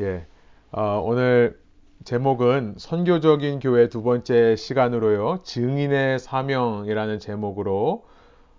예. 0.00 0.26
어, 0.72 1.02
오늘 1.04 1.60
제목은 2.04 2.76
선교적인 2.78 3.60
교회 3.60 3.90
두 3.90 4.02
번째 4.02 4.56
시간으로요. 4.56 5.42
증인의 5.42 6.18
사명이라는 6.18 7.18
제목으로 7.18 8.06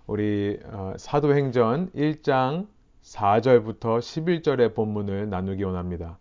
우리 0.06 0.60
어, 0.66 0.94
사도행전 0.98 1.90
1장 1.94 2.68
4절부터 3.02 3.98
11절의 3.98 4.76
본문을 4.76 5.32
나누기 5.32 5.64
원합니다. 5.64 6.20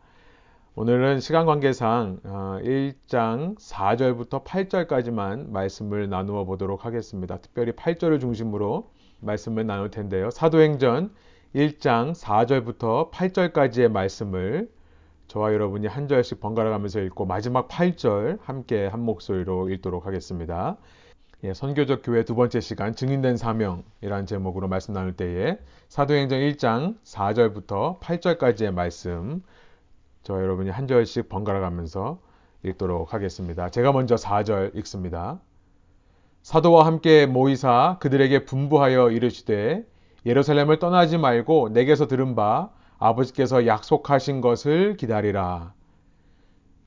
오늘은 0.75 1.21
시간 1.21 1.45
관계상 1.45 2.21
어, 2.25 2.59
1장 2.63 3.59
4절부터 3.59 4.43
8절까지만 4.43 5.51
말씀을 5.51 6.09
나누어 6.09 6.47
보도록 6.47 6.87
하겠습니다. 6.87 7.37
특별히 7.37 7.73
8절을 7.73 8.21
중심으로 8.21 8.91
말씀을 9.21 9.67
나눌 9.67 9.91
텐데요. 9.91 10.31
사도행전 10.31 11.13
1장 11.55 12.15
4절부터 12.15 13.11
8절까지의 13.11 13.91
말씀을 13.91 14.71
저와 15.31 15.53
여러분이 15.53 15.87
한 15.87 16.09
절씩 16.09 16.41
번갈아 16.41 16.71
가면서 16.71 16.99
읽고 16.99 17.25
마지막 17.25 17.69
8절 17.69 18.41
함께 18.43 18.89
한 18.89 18.99
목소리로 18.99 19.69
읽도록 19.69 20.05
하겠습니다. 20.05 20.77
예, 21.45 21.55
선교적 21.55 22.01
교회 22.03 22.25
두 22.25 22.35
번째 22.35 22.59
시간 22.59 22.97
증인된 22.97 23.37
사명이라는 23.37 24.27
제목으로 24.27 24.67
말씀 24.67 24.93
나눌 24.93 25.13
때에 25.13 25.57
사도행전 25.89 26.41
1장 26.41 26.97
4절부터 27.05 28.01
8절까지의 28.01 28.73
말씀 28.73 29.45
저와 30.25 30.43
여러분이 30.43 30.71
한 30.71 30.89
절씩 30.89 31.29
번갈아 31.29 31.61
가면서 31.61 32.21
읽도록 32.65 33.15
하겠습니다. 33.15 33.69
제가 33.69 33.93
먼저 33.93 34.17
4절 34.17 34.75
읽습니다. 34.79 35.39
사도와 36.43 36.87
함께 36.87 37.27
모이사 37.27 37.99
그들에게 38.01 38.47
분부하여 38.47 39.13
이르시되 39.13 39.87
예루살렘을 40.27 40.81
떠나지 40.81 41.19
말고 41.19 41.69
내게서 41.69 42.09
들은 42.09 42.35
바 42.35 42.71
아버지께서 43.01 43.67
약속하신 43.67 44.41
것을 44.43 44.97
기다리라. 44.97 45.73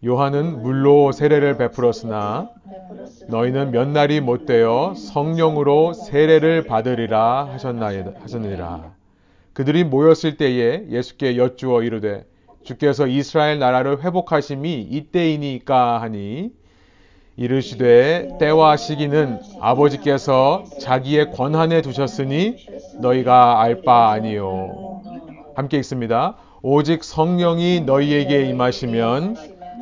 요한은 0.05 0.61
물로 0.61 1.11
세례를 1.11 1.57
베풀었으나 1.57 2.49
너희는 3.29 3.71
몇 3.71 3.87
날이 3.87 4.21
못 4.21 4.45
되어 4.45 4.93
성령으로 4.95 5.93
세례를 5.93 6.65
받으리라 6.65 7.45
하셨느니라. 7.53 8.91
그들이 9.53 9.83
모였을 9.83 10.37
때에 10.37 10.85
예수께 10.89 11.37
여쭈어 11.37 11.83
이르되 11.83 12.25
주께서 12.63 13.07
이스라엘 13.07 13.59
나라를 13.59 14.03
회복하심이 14.03 14.81
이때이니까 14.81 16.01
하니 16.01 16.51
이르시되 17.35 18.37
때와 18.39 18.77
시기는 18.77 19.39
아버지께서 19.59 20.65
자기의 20.79 21.31
권한에 21.31 21.81
두셨으니 21.81 22.57
너희가 22.99 23.61
알 23.61 23.81
바 23.81 24.11
아니요. 24.11 25.01
함께 25.55 25.77
읽습니다. 25.77 26.35
오직 26.61 27.03
성령이 27.03 27.81
너희에게 27.81 28.45
임하시면 28.49 29.35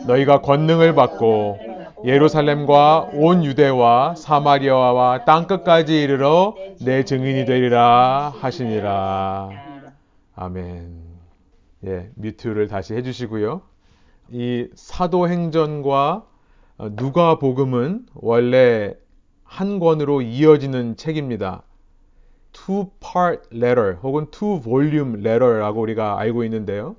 너희가 0.07 0.41
권능을 0.41 0.95
받고 0.95 1.59
예루살렘과 2.03 3.09
온 3.13 3.45
유대와 3.45 4.15
사마리아와 4.15 5.25
땅 5.25 5.45
끝까지 5.45 6.01
이르러 6.01 6.55
내 6.83 7.05
증인이 7.05 7.45
되리라 7.45 8.33
하시니라. 8.39 9.49
아멘. 10.35 11.01
예, 11.85 12.09
뮤트를 12.15 12.67
다시 12.67 12.95
해주시고요. 12.95 13.61
이 14.31 14.67
사도행전과 14.75 16.23
누가복음은 16.79 18.07
원래 18.15 18.95
한 19.43 19.79
권으로 19.79 20.21
이어지는 20.21 20.95
책입니다. 20.95 21.63
Two-part 22.65 23.41
letter 23.53 23.97
혹은 24.03 24.27
two-volume 24.31 25.19
letter라고 25.19 25.81
우리가 25.81 26.19
알고 26.19 26.43
있는데요. 26.43 26.95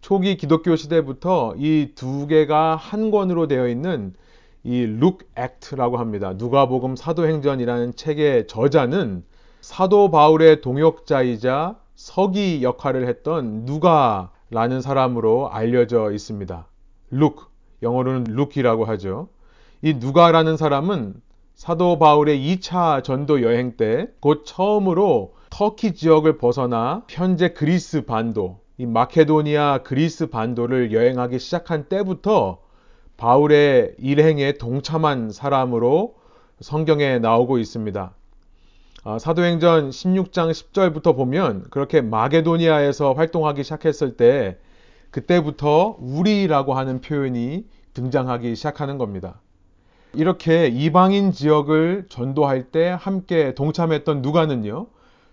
초기 0.00 0.36
기독교 0.36 0.76
시대부터 0.76 1.54
이 1.56 1.92
두 1.94 2.26
개가 2.26 2.76
한 2.76 3.10
권으로 3.10 3.46
되어 3.46 3.68
있는 3.68 4.14
이 4.62 4.82
Luke 4.82 5.26
Act라고 5.38 5.96
합니다. 5.96 6.34
누가복음 6.34 6.96
사도행전이라는 6.96 7.96
책의 7.96 8.46
저자는 8.46 9.24
사도 9.60 10.10
바울의 10.10 10.60
동역자이자 10.60 11.76
서기 11.94 12.62
역할을 12.62 13.06
했던 13.08 13.64
누가라는 13.64 14.80
사람으로 14.80 15.50
알려져 15.50 16.12
있습니다. 16.12 16.66
Luke, 17.12 17.44
영어로는 17.82 18.24
루키라고 18.28 18.84
하죠. 18.86 19.28
이 19.82 19.94
누가라는 19.94 20.56
사람은 20.56 21.14
사도 21.60 21.98
바울의 21.98 22.38
2차 22.38 23.04
전도 23.04 23.42
여행 23.42 23.76
때 23.76 24.06
곧 24.20 24.44
처음으로 24.46 25.34
터키 25.50 25.92
지역을 25.92 26.38
벗어나 26.38 27.04
현재 27.06 27.50
그리스 27.50 28.06
반도, 28.06 28.60
이 28.78 28.86
마케도니아 28.86 29.82
그리스 29.82 30.30
반도를 30.30 30.90
여행하기 30.90 31.38
시작한 31.38 31.84
때부터 31.90 32.62
바울의 33.18 33.96
일행에 33.98 34.52
동참한 34.54 35.30
사람으로 35.30 36.14
성경에 36.62 37.18
나오고 37.18 37.58
있습니다. 37.58 38.14
아, 39.04 39.18
사도행전 39.18 39.90
16장 39.90 40.50
10절부터 40.52 41.14
보면 41.14 41.66
그렇게 41.68 42.00
마게도니아에서 42.00 43.12
활동하기 43.12 43.64
시작했을 43.64 44.16
때 44.16 44.56
그때부터 45.10 45.98
우리라고 46.00 46.72
하는 46.72 47.02
표현이 47.02 47.66
등장하기 47.92 48.56
시작하는 48.56 48.96
겁니다. 48.96 49.42
이렇게 50.12 50.66
이방인 50.66 51.32
지역을 51.32 52.06
전도할 52.08 52.64
때 52.70 52.96
함께 52.98 53.54
동참했던 53.54 54.22
누가는요, 54.22 54.86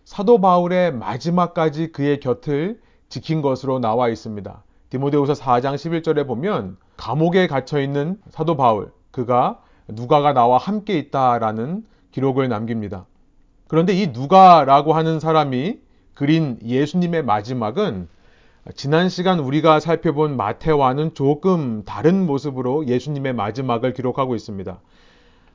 사도 0.06 0.40
바울의 0.40 0.94
마지막까지 0.94 1.92
그의 1.92 2.20
곁을 2.20 2.80
지킨 3.10 3.42
것으로 3.42 3.80
나와 3.80 4.10
있습니다. 4.10 4.64
디모데후서 4.90 5.34
4장 5.34 5.76
11절에 5.76 6.28
보면 6.28 6.78
감옥에 6.96 7.48
갇혀 7.48 7.82
있는 7.82 8.20
사도 8.30 8.56
바울, 8.56 8.92
그가 9.12 9.62
누가가 9.88 10.34
나와 10.34 10.58
함께 10.58 10.98
있다라는 10.98 11.86
기록을 12.12 12.48
남깁니다. 12.48 13.06
그런데 13.68 13.94
이 13.94 14.08
누가라고 14.08 14.94
하는 14.94 15.20
사람이 15.20 15.80
그린 16.14 16.58
예수님의 16.64 17.24
마지막은 17.24 18.08
지난 18.76 19.08
시간 19.08 19.40
우리가 19.40 19.80
살펴본 19.80 20.36
마태와는 20.36 21.14
조금 21.14 21.84
다른 21.86 22.26
모습으로 22.26 22.88
예수님의 22.88 23.34
마지막을 23.34 23.94
기록하고 23.94 24.36
있습니다. 24.36 24.82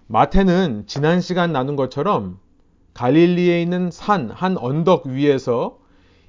마태는 0.06 0.84
지난 0.86 1.20
시간 1.20 1.52
나눈 1.52 1.76
것처럼 1.76 2.38
갈릴리에 2.94 3.60
있는 3.60 3.90
산, 3.90 4.30
한 4.30 4.56
언덕 4.56 5.06
위에서 5.06 5.78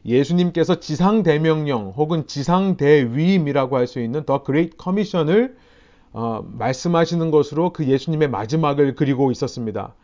예수님께서 0.06 0.80
지상대명령 0.80 1.94
혹은 1.96 2.28
지상대위임이라고 2.28 3.78
할 3.78 3.88
수 3.88 4.02
있는 4.02 4.26
The 4.26 4.44
Great 4.44 4.76
Commission을 4.76 5.56
어, 6.12 6.46
말씀하시는 6.46 7.32
것으로 7.32 7.72
그 7.72 7.88
예수님의 7.88 8.30
마지막을 8.30 8.96
그리고 8.96 9.32
있었습니다. 9.32 9.96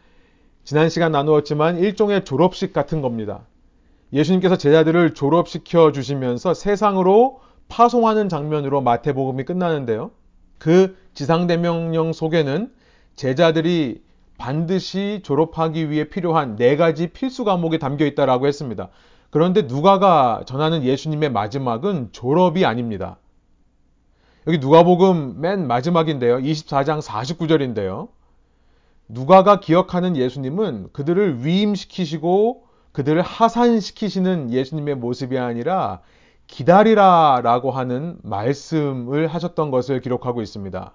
지난 0.64 0.90
시간 0.90 1.12
나누었지만 1.12 1.78
일종의 1.80 2.26
졸업식 2.26 2.74
같은 2.74 3.02
겁니다. 3.02 3.46
예수님께서 4.14 4.58
제자들을 4.58 5.14
졸업시켜 5.14 5.92
주시면서 5.92 6.54
세상으로 6.54 7.42
파송하는 7.68 8.30
장면으로 8.30 8.82
마태복음이 8.82 9.44
끝나는데요. 9.46 10.12
그 10.58 10.98
지상대명령 11.14 12.14
속에는 12.14 12.72
제자들이 13.16 14.02
반드시 14.38 15.22
졸업하기 15.24 15.90
위해 15.90 16.06
필요한 16.06 16.56
네 16.56 16.78
가지 16.78 17.08
필수 17.08 17.44
과목이 17.44 17.78
담겨 17.78 18.06
있다라고 18.06 18.48
했습니다. 18.48 18.90
그런데 19.30 19.64
누가가 19.64 20.44
전하는 20.46 20.84
예수님의 20.84 21.32
마지막은 21.32 22.10
졸업이 22.12 22.66
아닙니다. 22.66 23.20
여기 24.48 24.58
누가복음 24.58 25.42
맨 25.42 25.68
마지막인데요. 25.68 26.38
24장 26.38 27.02
49절인데요. 27.02 28.08
누가가 29.08 29.60
기억하는 29.60 30.16
예수님은 30.16 30.90
그들을 30.94 31.46
위임시키시고 31.46 32.69
그들을 32.92 33.22
하산시키시는 33.22 34.52
예수님의 34.52 34.96
모습이 34.96 35.38
아니라 35.38 36.00
기다리라 36.48 37.42
라고 37.44 37.72
하는 37.72 38.18
말씀을 38.24 39.28
하셨던 39.28 39.72
것을 39.72 40.02
기록하고 40.02 40.42
있습니다. 40.42 40.92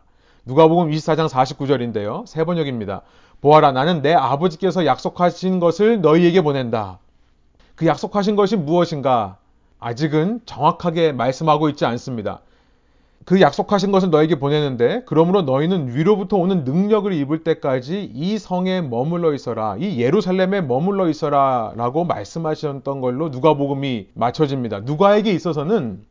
누가복음 0.46 0.90
24장 0.90 1.28
49절인데요. 1.28 2.26
세 2.26 2.44
번역입니다. 2.44 3.02
보아라 3.40 3.72
나는 3.72 4.02
내 4.02 4.12
아버지께서 4.12 4.84
약속하신 4.84 5.60
것을 5.60 6.00
너희에게 6.00 6.42
보낸다. 6.42 6.98
그 7.76 7.86
약속하신 7.86 8.36
것이 8.36 8.56
무엇인가? 8.56 9.38
아직은 9.78 10.40
정확하게 10.46 11.12
말씀하고 11.12 11.68
있지 11.68 11.84
않습니다. 11.84 12.40
그 13.24 13.40
약속하신 13.40 13.90
것을 13.90 14.10
너에게 14.10 14.38
보내는데 14.38 15.02
그러므로 15.06 15.42
너희는 15.42 15.94
위로부터 15.96 16.36
오는 16.36 16.64
능력을 16.64 17.10
입을 17.12 17.42
때까지 17.42 18.10
이 18.12 18.38
성에 18.38 18.82
머물러 18.82 19.32
있어라. 19.32 19.76
이 19.78 19.98
예루살렘에 19.98 20.60
머물러 20.60 21.08
있어라 21.08 21.72
라고 21.76 22.04
말씀하셨던 22.04 23.00
걸로 23.00 23.30
누가복음이 23.30 24.08
맞춰집니다. 24.12 24.80
누가에게 24.80 25.32
있어서는 25.32 26.04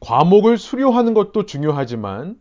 과목을 0.00 0.58
수료하는 0.58 1.14
것도 1.14 1.46
중요하지만 1.46 2.36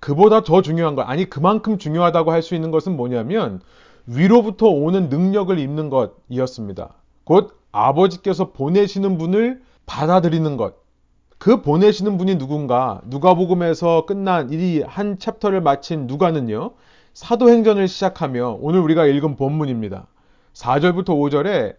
그보다 0.00 0.42
더 0.42 0.60
중요한 0.60 0.94
것, 0.94 1.02
아니 1.02 1.28
그만큼 1.28 1.78
중요하다고 1.78 2.32
할 2.32 2.42
수 2.42 2.54
있는 2.54 2.70
것은 2.70 2.96
뭐냐면 2.96 3.60
위로부터 4.06 4.66
오는 4.66 5.08
능력을 5.08 5.58
입는 5.58 5.88
것이었습니다. 5.90 6.94
곧 7.24 7.58
아버지께서 7.72 8.52
보내시는 8.52 9.16
분을 9.16 9.62
받아들이는 9.86 10.56
것. 10.58 10.79
그 11.40 11.62
보내시는 11.62 12.18
분이 12.18 12.36
누군가 12.36 13.00
누가복음에서 13.06 14.04
끝난 14.04 14.50
이 14.52 14.82
한 14.86 15.18
챕터를 15.18 15.62
마친 15.62 16.06
누가는요. 16.06 16.72
사도행전을 17.14 17.88
시작하며 17.88 18.58
오늘 18.60 18.80
우리가 18.80 19.06
읽은 19.06 19.36
본문입니다. 19.36 20.06
4절부터 20.52 21.06
5절에 21.06 21.76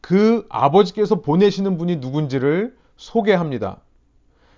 그 0.00 0.44
아버지께서 0.48 1.20
보내시는 1.20 1.78
분이 1.78 1.98
누군지를 1.98 2.74
소개합니다. 2.96 3.78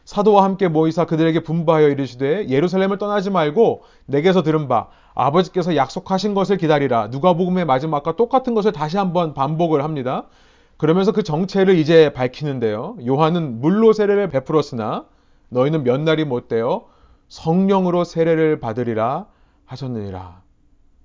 사도와 0.06 0.44
함께 0.44 0.68
모이사 0.68 1.04
그들에게 1.04 1.40
분부하여 1.40 1.90
이르시되 1.90 2.48
예루살렘을 2.48 2.96
떠나지 2.96 3.28
말고 3.28 3.82
내게서 4.06 4.42
들은 4.42 4.68
바 4.68 4.88
아버지께서 5.14 5.76
약속하신 5.76 6.32
것을 6.32 6.56
기다리라. 6.56 7.08
누가복음의 7.08 7.66
마지막과 7.66 8.16
똑같은 8.16 8.54
것을 8.54 8.72
다시 8.72 8.96
한번 8.96 9.34
반복을 9.34 9.84
합니다. 9.84 10.28
그러면서 10.76 11.12
그 11.12 11.22
정체를 11.22 11.76
이제 11.76 12.12
밝히는데요. 12.12 12.98
요한은 13.06 13.60
물로 13.60 13.92
세례를 13.92 14.28
베풀었으나 14.28 15.06
너희는 15.48 15.84
몇 15.84 16.00
날이 16.00 16.24
못되어 16.24 16.86
성령으로 17.28 18.04
세례를 18.04 18.60
받으리라 18.60 19.26
하셨느니라. 19.64 20.42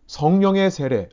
성령의 0.08 0.72
세례. 0.72 1.10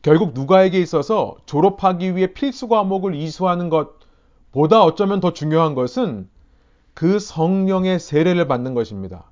결국 0.00 0.32
누가에게 0.32 0.80
있어서 0.80 1.36
졸업하기 1.46 2.14
위해 2.14 2.28
필수 2.28 2.68
과목을 2.68 3.14
이수하는 3.14 3.68
것보다 3.68 4.84
어쩌면 4.84 5.18
더 5.20 5.32
중요한 5.32 5.74
것은 5.74 6.28
그 6.94 7.18
성령의 7.18 7.98
세례를 7.98 8.46
받는 8.46 8.74
것입니다. 8.74 9.30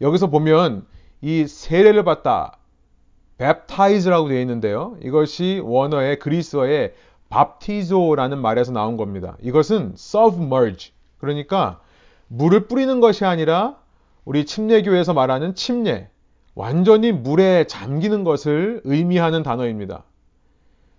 여기서 0.00 0.28
보면 0.28 0.86
이 1.20 1.46
세례를 1.46 2.04
받다 2.04 2.58
baptize라고 3.38 4.28
되어 4.28 4.40
있는데요. 4.40 4.96
이것이 5.02 5.60
원어의 5.62 6.18
그리스어의 6.18 6.94
baptizo라는 7.30 8.38
말에서 8.38 8.72
나온 8.72 8.96
겁니다. 8.96 9.36
이것은 9.42 9.94
submerge 9.96 10.92
그러니까 11.18 11.80
물을 12.28 12.66
뿌리는 12.66 13.00
것이 13.00 13.24
아니라 13.24 13.76
우리 14.24 14.44
침례교에서 14.44 15.14
말하는 15.14 15.54
침례 15.54 16.08
완전히 16.54 17.12
물에 17.12 17.64
잠기는 17.66 18.24
것을 18.24 18.80
의미하는 18.84 19.42
단어입니다. 19.42 20.04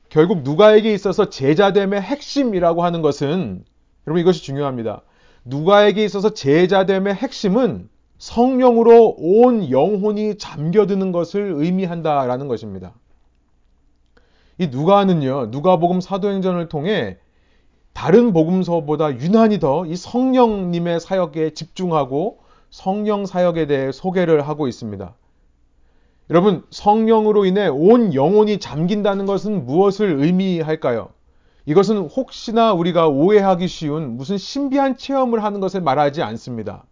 결국 0.09 0.43
누가에게 0.43 0.93
있어서 0.93 1.29
제자됨의 1.29 2.01
핵심이라고 2.01 2.83
하는 2.83 3.01
것은 3.01 3.65
여러분 4.05 4.21
이것이 4.21 4.43
중요합니다. 4.43 5.01
누가에게 5.43 6.05
있어서 6.05 6.33
제자됨의 6.33 7.15
핵심은 7.15 7.89
성령으로 8.17 9.15
온 9.17 9.69
영혼이 9.69 10.37
잠겨드는 10.37 11.11
것을 11.11 11.53
의미한다라는 11.55 12.47
것입니다. 12.47 12.93
이 14.57 14.67
누가는요, 14.67 15.47
누가복음 15.51 16.01
사도행전을 16.01 16.69
통해 16.69 17.17
다른 17.93 18.33
복음서보다 18.33 19.19
유난히 19.19 19.59
더 19.59 19.85
이 19.85 19.95
성령님의 19.95 20.99
사역에 20.99 21.51
집중하고 21.51 22.39
성령 22.69 23.25
사역에 23.25 23.65
대해 23.67 23.91
소개를 23.91 24.47
하고 24.47 24.67
있습니다. 24.67 25.15
여러분, 26.29 26.63
성령으로 26.69 27.45
인해 27.45 27.67
온 27.67 28.13
영혼이 28.13 28.59
잠긴다는 28.59 29.25
것은 29.25 29.65
무엇을 29.65 30.19
의미할까요? 30.19 31.09
이것은 31.65 31.97
혹시나 31.97 32.73
우리가 32.73 33.07
오해하기 33.07 33.67
쉬운 33.67 34.17
무슨 34.17 34.37
신비한 34.37 34.97
체험을 34.97 35.43
하는 35.43 35.59
것을 35.59 35.81
말하지 35.81 36.21
않습니다. 36.23 36.85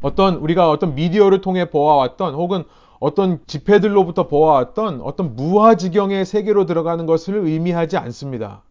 어떤 0.00 0.36
우리가 0.36 0.70
어떤 0.70 0.94
미디어를 0.94 1.40
통해 1.40 1.70
보아왔던 1.70 2.34
혹은 2.34 2.64
어떤 3.00 3.40
집회들로부터 3.46 4.28
보아왔던 4.28 5.00
어떤 5.02 5.36
무화지경의 5.36 6.24
세계로 6.24 6.66
들어가는 6.66 7.06
것을 7.06 7.36
의미하지 7.36 7.96
않습니다. 7.96 8.62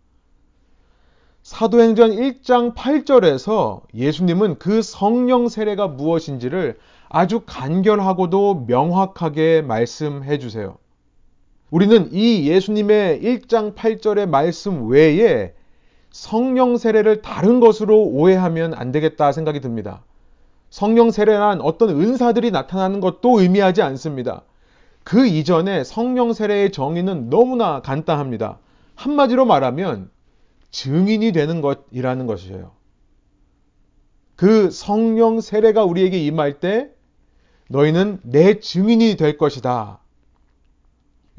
사도행전 1.44 2.12
1장 2.12 2.76
8절에서 2.76 3.82
예수님은 3.94 4.60
그 4.60 4.82
성령 4.82 5.48
세례가 5.48 5.88
무엇인지를 5.88 6.78
아주 7.08 7.44
간결하고도 7.46 8.66
명확하게 8.68 9.62
말씀해 9.62 10.40
주세요. 10.40 10.78
우리는 11.72 12.10
이 12.12 12.50
예수님의 12.50 13.22
1장 13.22 13.76
8절의 13.76 14.28
말씀 14.28 14.90
외에 14.90 15.54
성령 16.12 16.78
세례를 16.78 17.22
다른 17.22 17.60
것으로 17.60 18.02
오해하면 18.04 18.74
안 18.74 18.92
되겠다 18.92 19.32
생각이 19.32 19.62
듭니다. 19.62 20.04
성령 20.78 21.10
세례란 21.10 21.60
어떤 21.62 21.90
은사들이 21.90 22.52
나타나는 22.52 23.00
것도 23.00 23.40
의미하지 23.40 23.82
않습니다. 23.82 24.44
그 25.04 25.26
이전에 25.26 25.84
성령 25.84 26.34
세례의 26.34 26.72
정의는 26.72 27.32
너무나 27.32 27.82
간단합니다. 27.82 28.60
한마디로 28.94 29.48
말하면 29.48 30.12
증인이 30.70 31.32
되는 31.32 31.62
것이라는 31.62 32.28
것이에요. 32.28 32.74
그 34.36 34.70
성령 34.70 35.42
세례가 35.42 35.84
우리에게 35.84 36.24
임할 36.24 36.60
때 36.60 36.92
너희는 37.72 38.20
내 38.22 38.60
증인이 38.60 39.16
될 39.16 39.40
것이다. 39.40 40.00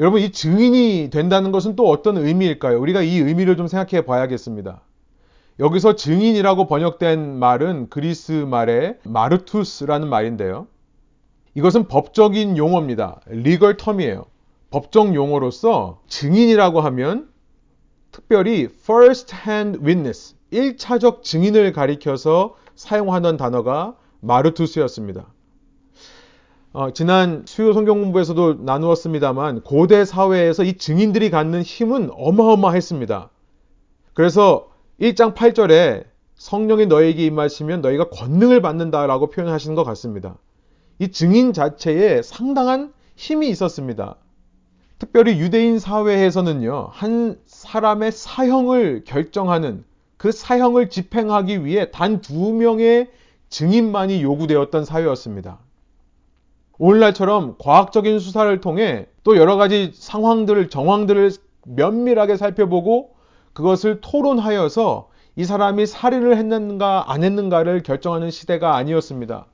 여러분, 0.00 0.20
이 0.20 0.32
증인이 0.32 1.10
된다는 1.12 1.52
것은 1.52 1.76
또 1.76 1.88
어떤 1.88 2.16
의미일까요? 2.16 2.80
우리가 2.80 3.02
이 3.02 3.18
의미를 3.18 3.56
좀 3.56 3.68
생각해 3.68 4.04
봐야겠습니다. 4.04 4.82
여기서 5.60 5.96
증인이라고 5.96 6.66
번역된 6.68 7.38
말은 7.38 7.88
그리스 7.90 8.32
말의 8.32 8.98
마르투스라는 9.02 10.08
말인데요. 10.08 10.68
이것은 11.54 11.88
법적인 11.88 12.56
용어입니다. 12.56 13.20
리걸 13.26 13.76
텀이에요. 13.76 14.26
법정 14.70 15.14
용어로서 15.14 16.00
증인이라고 16.06 16.80
하면 16.80 17.28
특별히 18.12 18.68
first 18.82 19.34
hand 19.34 19.80
witness, 19.80 20.36
1차적 20.52 21.22
증인을 21.22 21.72
가리켜서 21.72 22.54
사용하던 22.76 23.36
단어가 23.36 23.96
마르투스였습니다. 24.20 25.26
어, 26.72 26.92
지난 26.92 27.44
수요 27.46 27.72
성경 27.72 28.00
공부에서도 28.00 28.58
나누었습니다만 28.60 29.62
고대 29.62 30.04
사회에서 30.04 30.62
이 30.62 30.74
증인들이 30.74 31.30
갖는 31.30 31.62
힘은 31.62 32.10
어마어마했습니다. 32.12 33.30
그래서 34.14 34.67
1장 35.00 35.34
8절에 35.34 36.04
성령이 36.34 36.86
너에게 36.86 37.24
임하시면 37.26 37.82
너희가 37.82 38.10
권능을 38.10 38.60
받는다라고 38.62 39.28
표현하시는 39.30 39.74
것 39.74 39.84
같습니다. 39.84 40.38
이 40.98 41.10
증인 41.12 41.52
자체에 41.52 42.22
상당한 42.22 42.92
힘이 43.16 43.48
있었습니다. 43.50 44.16
특별히 44.98 45.38
유대인 45.38 45.78
사회에서는요, 45.78 46.88
한 46.90 47.38
사람의 47.46 48.10
사형을 48.10 49.04
결정하는 49.04 49.84
그 50.16 50.32
사형을 50.32 50.90
집행하기 50.90 51.64
위해 51.64 51.90
단 51.92 52.20
두 52.20 52.52
명의 52.52 53.08
증인만이 53.50 54.22
요구되었던 54.22 54.84
사회였습니다. 54.84 55.60
오늘날처럼 56.78 57.54
과학적인 57.58 58.18
수사를 58.18 58.60
통해 58.60 59.06
또 59.22 59.36
여러 59.36 59.56
가지 59.56 59.92
상황들을, 59.94 60.70
정황들을 60.70 61.30
면밀하게 61.64 62.36
살펴보고 62.36 63.17
그것을 63.58 64.00
토론하여서 64.00 65.08
이 65.34 65.44
사람이 65.44 65.86
살인을 65.86 66.36
했는가 66.36 67.10
안 67.10 67.24
했는가를 67.24 67.82
결정하는 67.82 68.30
시대가 68.30 68.76
아니었습니다. 68.76 69.46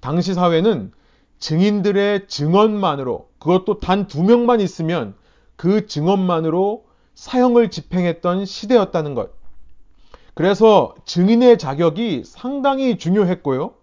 당시 0.00 0.34
사회는 0.34 0.90
증인들의 1.38 2.26
증언만으로 2.26 3.28
그것도 3.38 3.78
단 3.78 4.08
두 4.08 4.24
명만 4.24 4.60
있으면 4.60 5.14
그 5.54 5.86
증언만으로 5.86 6.86
사형을 7.14 7.70
집행했던 7.70 8.46
시대였다는 8.46 9.14
것. 9.14 9.30
그래서 10.34 10.96
증인의 11.04 11.58
자격이 11.58 12.24
상당히 12.26 12.98
중요했고요. 12.98 13.74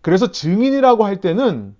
그래서 0.00 0.30
증인이라고 0.30 1.04
할 1.04 1.20
때는 1.20 1.76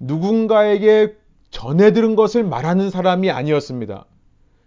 누군가에게 0.00 1.16
전해 1.50 1.94
들은 1.94 2.14
것을 2.14 2.44
말하는 2.44 2.90
사람이 2.90 3.30
아니었습니다. 3.30 4.04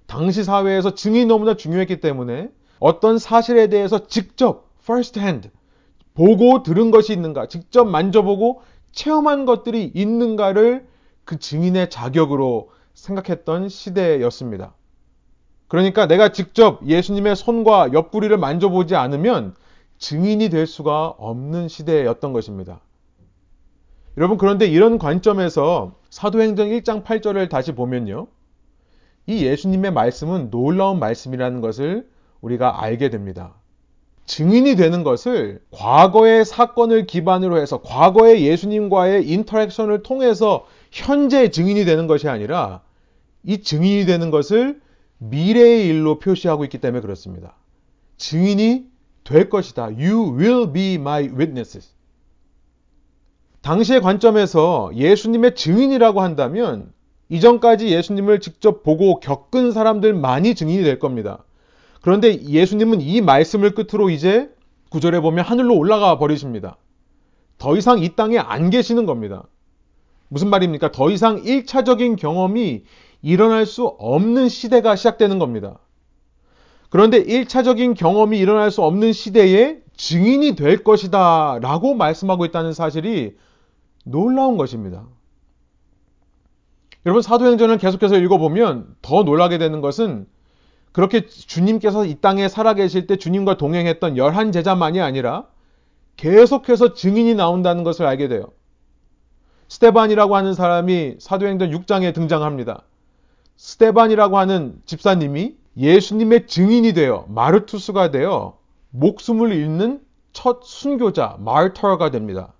당시 0.09 0.43
사회에서 0.43 0.95
증인이 0.95 1.27
너무나 1.27 1.53
중요했기 1.53 2.01
때문에 2.01 2.49
어떤 2.79 3.19
사실에 3.19 3.67
대해서 3.67 4.07
직접 4.07 4.67
first 4.81 5.19
hand 5.19 5.51
보고 6.15 6.63
들은 6.63 6.89
것이 6.89 7.13
있는가, 7.13 7.45
직접 7.45 7.85
만져보고 7.85 8.63
체험한 8.91 9.45
것들이 9.45 9.91
있는가를 9.93 10.87
그 11.25 11.37
증인의 11.37 11.91
자격으로 11.91 12.71
생각했던 12.95 13.69
시대였습니다. 13.69 14.73
그러니까 15.67 16.07
내가 16.07 16.31
직접 16.31 16.83
예수님의 16.87 17.35
손과 17.35 17.93
옆구리를 17.93 18.35
만져보지 18.35 18.95
않으면 18.95 19.53
증인이 19.99 20.49
될 20.49 20.65
수가 20.65 21.09
없는 21.19 21.67
시대였던 21.67 22.33
것입니다. 22.33 22.81
여러분, 24.17 24.39
그런데 24.39 24.65
이런 24.65 24.97
관점에서 24.97 25.93
사도행전 26.09 26.69
1장 26.69 27.03
8절을 27.03 27.47
다시 27.47 27.73
보면요. 27.73 28.25
이 29.25 29.45
예수님의 29.45 29.91
말씀은 29.91 30.49
놀라운 30.49 30.99
말씀이라는 30.99 31.61
것을 31.61 32.07
우리가 32.41 32.83
알게 32.83 33.09
됩니다. 33.09 33.55
증인이 34.25 34.75
되는 34.75 35.03
것을 35.03 35.61
과거의 35.71 36.45
사건을 36.45 37.07
기반으로 37.07 37.59
해서 37.59 37.81
과거의 37.81 38.45
예수님과의 38.45 39.27
인터랙션을 39.27 40.03
통해서 40.03 40.67
현재 40.91 41.49
증인이 41.49 41.83
되는 41.85 42.05
것이 42.05 42.29
아니라 42.29 42.81
이 43.43 43.61
증인이 43.61 44.05
되는 44.05 44.29
것을 44.29 44.81
미래의 45.17 45.87
일로 45.87 46.19
표시하고 46.19 46.63
있기 46.65 46.77
때문에 46.77 47.01
그렇습니다. 47.01 47.55
증인이 48.17 48.85
될 49.23 49.49
것이다. 49.49 49.85
You 49.85 50.37
will 50.37 50.71
be 50.71 50.95
my 50.95 51.23
witnesses. 51.27 51.93
당시의 53.61 54.01
관점에서 54.01 54.91
예수님의 54.95 55.55
증인이라고 55.55 56.21
한다면 56.21 56.93
이전까지 57.29 57.89
예수님을 57.89 58.39
직접 58.39 58.83
보고 58.83 59.19
겪은 59.19 59.71
사람들만이 59.71 60.55
증인이 60.55 60.83
될 60.83 60.99
겁니다. 60.99 61.43
그런데 62.01 62.41
예수님은 62.41 63.01
이 63.01 63.21
말씀을 63.21 63.75
끝으로 63.75 64.09
이제 64.09 64.49
구절에 64.89 65.19
보면 65.19 65.45
하늘로 65.45 65.77
올라가 65.77 66.17
버리십니다. 66.17 66.77
더 67.57 67.77
이상 67.77 67.99
이 67.99 68.15
땅에 68.15 68.37
안 68.37 68.69
계시는 68.69 69.05
겁니다. 69.05 69.43
무슨 70.29 70.49
말입니까? 70.49 70.91
더 70.91 71.11
이상 71.11 71.41
1차적인 71.43 72.17
경험이 72.17 72.83
일어날 73.21 73.65
수 73.65 73.85
없는 73.85 74.49
시대가 74.49 74.95
시작되는 74.95 75.39
겁니다. 75.39 75.79
그런데 76.89 77.23
1차적인 77.23 77.95
경험이 77.95 78.39
일어날 78.39 78.71
수 78.71 78.81
없는 78.81 79.13
시대에 79.13 79.79
증인이 79.95 80.55
될 80.55 80.83
것이다 80.83 81.59
라고 81.61 81.93
말씀하고 81.93 82.45
있다는 82.45 82.73
사실이 82.73 83.35
놀라운 84.05 84.57
것입니다. 84.57 85.05
여러분 87.05 87.21
사도행전을 87.21 87.77
계속해서 87.77 88.17
읽어보면 88.17 88.95
더 89.01 89.23
놀라게 89.23 89.57
되는 89.57 89.81
것은 89.81 90.27
그렇게 90.91 91.27
주님께서 91.27 92.05
이 92.05 92.15
땅에 92.15 92.47
살아계실 92.47 93.07
때 93.07 93.15
주님과 93.15 93.57
동행했던 93.57 94.17
열한 94.17 94.51
제자만이 94.51 94.99
아니라 94.99 95.45
계속해서 96.17 96.93
증인이 96.93 97.35
나온다는 97.35 97.83
것을 97.83 98.05
알게 98.05 98.27
돼요. 98.27 98.47
스테반이라고 99.69 100.35
하는 100.35 100.53
사람이 100.53 101.15
사도행전 101.19 101.71
6장에 101.71 102.13
등장합니다. 102.13 102.83
스테반이라고 103.55 104.37
하는 104.37 104.81
집사님이 104.85 105.55
예수님의 105.77 106.47
증인이 106.47 106.93
되어 106.93 107.25
마르투스가 107.29 108.11
되어 108.11 108.57
목숨을 108.89 109.53
잃는 109.53 110.01
첫 110.33 110.61
순교자 110.63 111.37
마르터가 111.39 112.09
됩니다. 112.09 112.53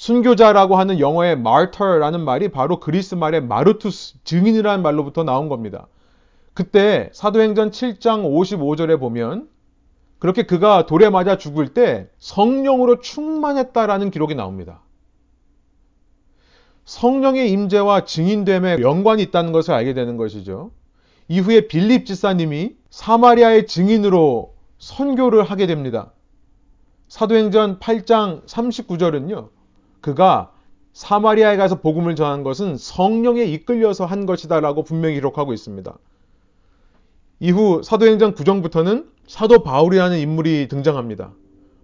순교자라고 0.00 0.76
하는 0.76 0.98
영어의 0.98 1.32
martyr라는 1.32 2.24
말이 2.24 2.48
바로 2.48 2.80
그리스 2.80 3.14
말의 3.16 3.42
마르투스, 3.42 4.14
증인이라는 4.24 4.82
말로부터 4.82 5.24
나온 5.24 5.50
겁니다. 5.50 5.88
그때 6.54 7.10
사도행전 7.12 7.70
7장 7.70 8.24
55절에 8.24 8.98
보면 8.98 9.50
그렇게 10.18 10.44
그가 10.44 10.86
돌에 10.86 11.10
맞아 11.10 11.36
죽을 11.36 11.74
때 11.74 12.08
성령으로 12.18 13.00
충만했다라는 13.00 14.10
기록이 14.10 14.34
나옵니다. 14.34 14.80
성령의 16.86 17.50
임재와 17.50 18.06
증인됨에 18.06 18.78
연관이 18.80 19.22
있다는 19.24 19.52
것을 19.52 19.74
알게 19.74 19.92
되는 19.92 20.16
것이죠. 20.16 20.70
이후에 21.28 21.68
빌립 21.68 22.06
지사님이 22.06 22.74
사마리아의 22.88 23.66
증인으로 23.66 24.54
선교를 24.78 25.42
하게 25.42 25.66
됩니다. 25.66 26.14
사도행전 27.08 27.80
8장 27.80 28.46
39절은요. 28.46 29.59
그가 30.00 30.52
사마리아에 30.92 31.56
가서 31.56 31.80
복음을 31.80 32.16
전한 32.16 32.42
것은 32.42 32.76
성령에 32.76 33.44
이끌려서 33.44 34.04
한 34.04 34.26
것이다라고 34.26 34.82
분명히 34.82 35.14
기록하고 35.14 35.52
있습니다. 35.52 35.96
이후 37.40 37.80
사도행전 37.82 38.34
9정부터는 38.34 39.06
사도 39.26 39.62
바울이라는 39.62 40.18
인물이 40.18 40.68
등장합니다. 40.68 41.32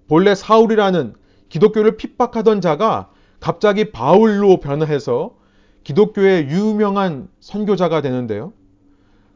본래 0.08 0.34
사울이라는 0.34 1.14
기독교를 1.48 1.96
핍박하던 1.96 2.60
자가 2.60 3.10
갑자기 3.40 3.90
바울로 3.92 4.58
변해서 4.60 5.34
기독교의 5.84 6.48
유명한 6.48 7.28
선교자가 7.40 8.02
되는데요. 8.02 8.52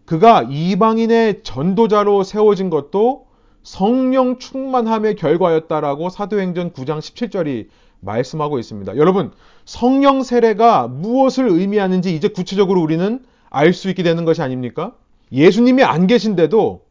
그가 0.05 0.43
이방인의 0.51 1.45
전도자로 1.45 2.25
세워진 2.25 2.69
것도 2.71 3.27
성령 3.63 4.39
충만함의 4.39 5.15
결과였다라고 5.15 6.11
사도행전 6.11 6.73
9장 6.73 6.99
17절이 6.99 7.69
말씀하고 8.01 8.59
있습니다. 8.59 8.97
여러분, 8.97 9.33
성령 9.65 10.23
세례가 10.23 10.89
무엇을 10.89 11.49
의미하는지 11.49 12.15
이제 12.15 12.29
구체적으로 12.29 12.81
우리는 12.81 13.25
알 13.51 13.73
수 13.73 13.89
있게 13.91 14.03
되는 14.03 14.25
것이 14.25 14.43
아닙니까? 14.43 14.95
예수님이 15.33 15.83
안 15.83 16.07
계신데도 16.07 16.87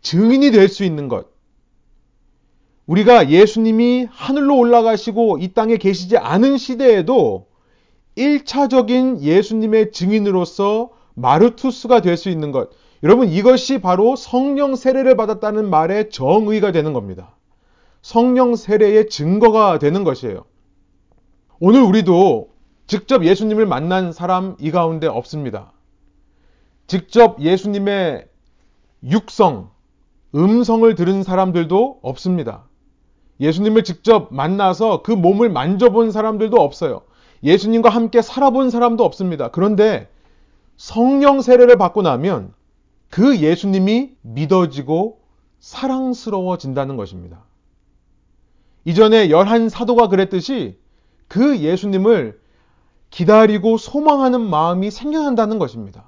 증인이 0.00 0.50
될 0.50 0.68
수 0.68 0.84
있는 0.84 1.08
것. 1.08 1.26
우리가 2.86 3.28
예수님이 3.30 4.06
하늘로 4.10 4.56
올라가시고 4.56 5.38
이 5.38 5.52
땅에 5.52 5.76
계시지 5.76 6.16
않은 6.16 6.56
시대에도 6.56 7.48
1차적인 8.16 9.20
예수님의 9.20 9.92
증인으로서 9.92 10.90
마르투스가 11.14 12.00
될 12.00 12.16
수 12.16 12.30
있는 12.30 12.50
것. 12.50 12.70
여러분, 13.02 13.28
이것이 13.28 13.78
바로 13.80 14.16
성령 14.16 14.74
세례를 14.74 15.16
받았다는 15.16 15.68
말의 15.70 16.10
정의가 16.10 16.72
되는 16.72 16.92
겁니다. 16.92 17.36
성령 18.02 18.56
세례의 18.56 19.08
증거가 19.08 19.78
되는 19.78 20.04
것이에요. 20.04 20.44
오늘 21.60 21.82
우리도 21.82 22.50
직접 22.86 23.24
예수님을 23.24 23.66
만난 23.66 24.12
사람 24.12 24.56
이 24.60 24.70
가운데 24.70 25.06
없습니다. 25.06 25.72
직접 26.86 27.40
예수님의 27.40 28.28
육성, 29.04 29.70
음성을 30.34 30.94
들은 30.94 31.22
사람들도 31.22 32.00
없습니다. 32.02 32.64
예수님을 33.40 33.84
직접 33.84 34.28
만나서 34.32 35.02
그 35.02 35.12
몸을 35.12 35.50
만져본 35.50 36.10
사람들도 36.10 36.56
없어요. 36.56 37.02
예수님과 37.42 37.88
함께 37.88 38.22
살아본 38.22 38.70
사람도 38.70 39.04
없습니다. 39.04 39.48
그런데 39.48 40.08
성령 40.76 41.40
세례를 41.40 41.76
받고 41.76 42.02
나면 42.02 42.52
그 43.10 43.38
예수님이 43.38 44.16
믿어지고 44.22 45.20
사랑스러워진다는 45.60 46.96
것입니다. 46.96 47.44
이전에 48.88 49.28
열한 49.28 49.68
사도가 49.68 50.08
그랬듯이 50.08 50.78
그 51.28 51.58
예수님을 51.58 52.40
기다리고 53.10 53.76
소망하는 53.76 54.40
마음이 54.40 54.90
생겨난다는 54.90 55.58
것입니다. 55.58 56.04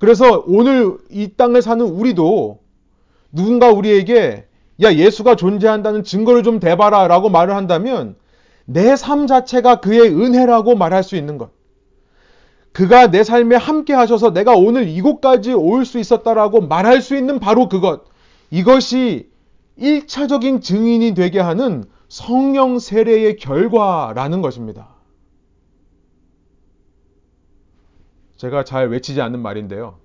그래서 0.00 0.42
오늘 0.48 0.98
이 1.08 1.28
땅을 1.36 1.62
사는 1.62 1.86
우리도 1.86 2.58
누군가 3.30 3.70
우리에게 3.70 4.48
야, 4.82 4.92
예수가 4.92 5.36
존재한다는 5.36 6.02
증거를 6.02 6.42
좀 6.42 6.58
대봐라 6.58 7.06
라고 7.06 7.28
말을 7.28 7.54
한다면 7.54 8.16
내 8.64 8.96
삶 8.96 9.28
자체가 9.28 9.76
그의 9.76 10.08
은혜라고 10.08 10.74
말할 10.74 11.04
수 11.04 11.14
있는 11.14 11.38
것. 11.38 11.50
그가 12.72 13.12
내 13.12 13.22
삶에 13.22 13.54
함께 13.54 13.92
하셔서 13.92 14.32
내가 14.32 14.56
오늘 14.56 14.88
이곳까지 14.88 15.52
올 15.52 15.84
수 15.84 16.00
있었다라고 16.00 16.62
말할 16.62 17.02
수 17.02 17.14
있는 17.16 17.38
바로 17.38 17.68
그것. 17.68 18.02
이것이 18.50 19.30
1차적인 19.78 20.62
증인이 20.62 21.14
되게 21.14 21.40
하는 21.40 21.84
성령 22.08 22.78
세례의 22.78 23.36
결과라는 23.36 24.42
것입니다. 24.42 24.88
제가 28.36 28.64
잘 28.64 28.88
외치지 28.88 29.20
않는 29.20 29.40
말인데요. 29.40 29.98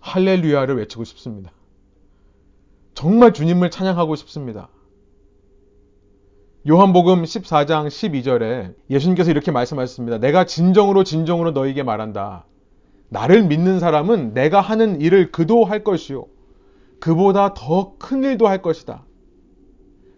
할렐루야를 0.00 0.78
외치고 0.78 1.04
싶습니다. 1.04 1.52
정말 2.94 3.32
주님을 3.32 3.70
찬양하고 3.70 4.16
싶습니다. 4.16 4.68
요한복음 6.68 7.24
14장 7.24 7.88
12절에 7.88 8.74
예수님께서 8.88 9.32
이렇게 9.32 9.50
말씀하셨습니다. 9.50 10.18
내가 10.18 10.46
진정으로 10.46 11.02
진정으로 11.02 11.50
너에게 11.50 11.82
말한다. 11.82 12.46
나를 13.08 13.42
믿는 13.42 13.80
사람은 13.80 14.32
내가 14.32 14.60
하는 14.60 15.00
일을 15.00 15.32
그도 15.32 15.64
할 15.64 15.82
것이요. 15.82 16.26
그보다 17.02 17.52
더 17.52 17.96
큰 17.98 18.22
일도 18.22 18.46
할 18.46 18.62
것이다. 18.62 19.02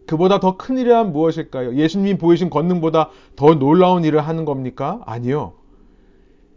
그보다 0.07 0.39
더 0.39 0.59
큰 0.59 0.77
일이란 0.77 1.13
무엇일까요? 1.13 1.77
예수님이 1.77 2.19
보이신 2.19 2.51
권능보다 2.51 3.09
더 3.37 3.55
놀라운 3.55 4.05
일을 4.05 4.21
하는 4.21 4.45
겁니까? 4.45 5.01
아니요. 5.07 5.55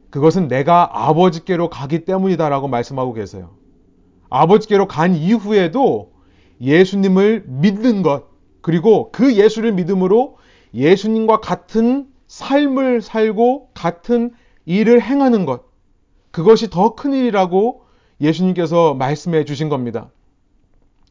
그것은 0.10 0.50
내가 0.50 0.90
아버지께로 1.08 1.70
가기 1.70 2.04
때문이다라고 2.04 2.68
말씀하고 2.68 3.14
계세요. 3.14 3.52
아버지께로 4.30 4.90
간 4.90 5.16
이후에도 5.16 6.12
예수님을 6.60 7.46
믿는 7.48 8.02
것, 8.04 8.26
그리고 8.60 9.14
그 9.14 9.34
예수를 9.34 9.72
믿음으로 9.72 10.36
예수님과 10.74 11.40
같은 11.40 12.08
삶을 12.28 13.00
살고 13.02 13.70
같은 13.74 14.34
일을 14.66 15.02
행하는 15.02 15.46
것, 15.46 15.64
그것이 16.32 16.70
더 16.70 16.96
큰 16.96 17.14
일이라고 17.14 17.84
예수님께서 18.20 18.94
말씀해 18.94 19.46
주신 19.46 19.70
겁니다. 19.70 20.10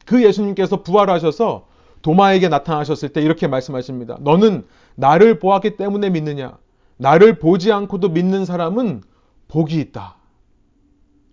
그 0.07 0.23
예수님께서 0.23 0.81
부활하셔서 0.81 1.67
도마에게 2.01 2.47
나타나셨을 2.47 3.09
때 3.09 3.21
이렇게 3.21 3.47
말씀하십니다. 3.47 4.17
너는 4.21 4.65
나를 4.95 5.39
보았기 5.39 5.77
때문에 5.77 6.09
믿느냐? 6.09 6.57
나를 6.97 7.37
보지 7.37 7.71
않고도 7.71 8.09
믿는 8.09 8.45
사람은 8.45 9.03
복이 9.49 9.79
있다. 9.79 10.15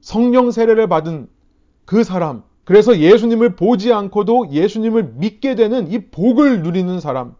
성령 0.00 0.50
세례를 0.50 0.88
받은 0.88 1.28
그 1.84 2.02
사람, 2.04 2.42
그래서 2.64 2.98
예수님을 2.98 3.56
보지 3.56 3.92
않고도 3.92 4.48
예수님을 4.50 5.14
믿게 5.14 5.54
되는 5.54 5.90
이 5.90 6.06
복을 6.10 6.62
누리는 6.62 6.98
사람. 7.00 7.36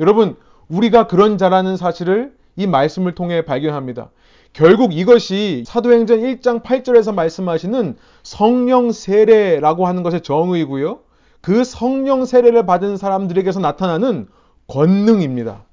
여러분, 0.00 0.36
우리가 0.68 1.06
그런 1.06 1.36
자라는 1.36 1.76
사실을 1.76 2.34
이 2.56 2.66
말씀을 2.66 3.14
통해 3.14 3.44
발견합니다. 3.44 4.10
결국 4.52 4.94
이것이 4.94 5.64
사도행전 5.66 6.20
1장 6.20 6.62
8절에서 6.62 7.14
말씀하시는 7.14 7.96
성령 8.22 8.92
세례라고 8.92 9.86
하는 9.86 10.02
것의 10.02 10.20
정의이고요. 10.22 11.00
그 11.40 11.64
성령 11.64 12.24
세례를 12.26 12.66
받은 12.66 12.96
사람들에게서 12.96 13.60
나타나는 13.60 14.28
권능입니다. 14.68 15.64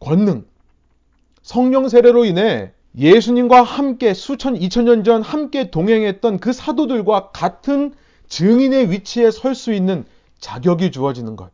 권능. 0.00 0.46
성령 1.42 1.88
세례로 1.88 2.24
인해 2.24 2.72
예수님과 2.96 3.62
함께 3.62 4.14
수천, 4.14 4.56
이천 4.56 4.84
년 4.84 5.04
전 5.04 5.22
함께 5.22 5.70
동행했던 5.70 6.38
그 6.38 6.52
사도들과 6.52 7.30
같은 7.30 7.92
증인의 8.28 8.90
위치에 8.90 9.30
설 9.30 9.54
수 9.54 9.72
있는 9.72 10.04
자격이 10.40 10.90
주어지는 10.90 11.36
것. 11.36 11.50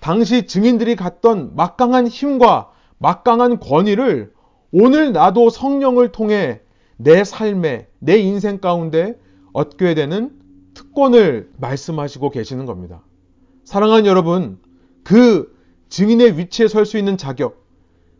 당시 0.00 0.46
증인들이 0.46 0.96
갖던 0.96 1.56
막강한 1.56 2.06
힘과 2.08 2.70
막강한 2.98 3.58
권위를 3.58 4.32
오늘 4.72 5.12
나도 5.12 5.50
성령을 5.50 6.12
통해 6.12 6.60
내 6.96 7.24
삶에, 7.24 7.88
내 7.98 8.18
인생 8.18 8.58
가운데 8.58 9.18
얻게 9.52 9.94
되는 9.94 10.30
특권을 10.74 11.50
말씀하시고 11.58 12.30
계시는 12.30 12.64
겁니다. 12.64 13.02
사랑하는 13.64 14.06
여러분, 14.06 14.58
그 15.04 15.54
증인의 15.90 16.38
위치에 16.38 16.68
설 16.68 16.86
수 16.86 16.96
있는 16.96 17.18
자격, 17.18 17.66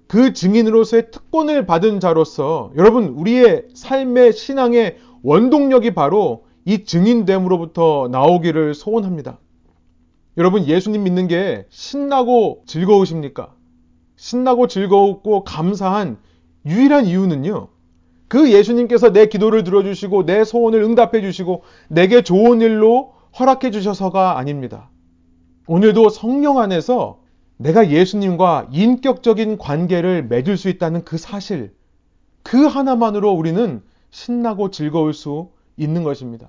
그 0.08 0.34
증인으로서의 0.34 1.10
특권을 1.10 1.64
받은 1.64 2.00
자로서 2.00 2.70
여러분, 2.76 3.08
우리의 3.08 3.68
삶의 3.72 4.34
신앙의 4.34 4.98
원동력이 5.22 5.94
바로 5.94 6.44
이 6.66 6.84
증인됨으로부터 6.84 8.08
나오기를 8.12 8.74
소원합니다. 8.74 9.38
여러분, 10.36 10.66
예수님 10.66 11.02
믿는 11.04 11.28
게 11.28 11.64
신나고 11.70 12.64
즐거우십니까? 12.66 13.54
신나고 14.16 14.66
즐거웠고 14.66 15.44
감사한 15.44 16.18
유일한 16.66 17.06
이유는요. 17.06 17.68
그 18.28 18.50
예수님께서 18.50 19.12
내 19.12 19.26
기도를 19.26 19.64
들어주시고 19.64 20.24
내 20.26 20.44
소원을 20.44 20.82
응답해 20.82 21.20
주시고 21.20 21.62
내게 21.88 22.22
좋은 22.22 22.60
일로 22.60 23.12
허락해 23.38 23.70
주셔서가 23.70 24.38
아닙니다. 24.38 24.90
오늘도 25.66 26.08
성령 26.08 26.58
안에서 26.58 27.20
내가 27.56 27.90
예수님과 27.90 28.68
인격적인 28.72 29.58
관계를 29.58 30.24
맺을 30.24 30.56
수 30.56 30.68
있다는 30.68 31.04
그 31.04 31.16
사실, 31.18 31.72
그 32.42 32.66
하나만으로 32.66 33.30
우리는 33.30 33.82
신나고 34.10 34.70
즐거울 34.70 35.14
수 35.14 35.50
있는 35.76 36.02
것입니다. 36.02 36.48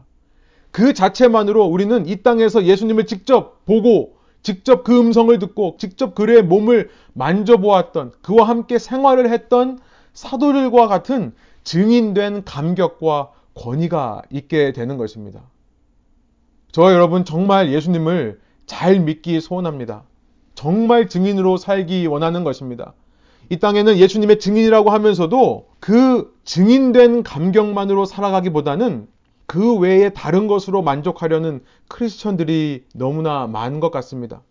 그 0.71 0.93
자체만으로 0.93 1.65
우리는 1.65 2.07
이 2.07 2.23
땅에서 2.23 2.63
예수님을 2.63 3.05
직접 3.05 3.63
보고, 3.65 4.15
직접 4.41 4.83
그 4.83 4.99
음성을 4.99 5.37
듣고, 5.37 5.75
직접 5.77 6.15
그의 6.15 6.43
몸을 6.43 6.89
만져보았던, 7.13 8.13
그와 8.23 8.47
함께 8.47 8.79
생활을 8.79 9.29
했던 9.31 9.79
사도들과 10.13 10.87
같은 10.87 11.33
증인된 11.63 12.43
감격과 12.45 13.31
권위가 13.55 14.23
있게 14.29 14.73
되는 14.73 14.97
것입니다. 14.97 15.41
저 16.71 16.91
여러분 16.91 17.23
정말 17.25 17.71
예수님을 17.71 18.39
잘 18.65 18.99
믿기 18.99 19.39
소원합니다. 19.41 20.03
정말 20.55 21.07
증인으로 21.07 21.57
살기 21.57 22.07
원하는 22.07 22.43
것입니다. 22.43 22.93
이 23.49 23.59
땅에는 23.59 23.97
예수님의 23.97 24.39
증인이라고 24.39 24.89
하면서도 24.89 25.67
그 25.79 26.33
증인된 26.45 27.23
감격만으로 27.23 28.05
살아가기보다는 28.05 29.07
그 29.45 29.77
외에 29.77 30.09
다른 30.09 30.47
것으로 30.47 30.81
만족하려는 30.81 31.63
크리스천들이 31.89 32.85
너무나 32.95 33.45
많은 33.47 33.79
것 33.79 33.91
같습니다. 33.91 34.41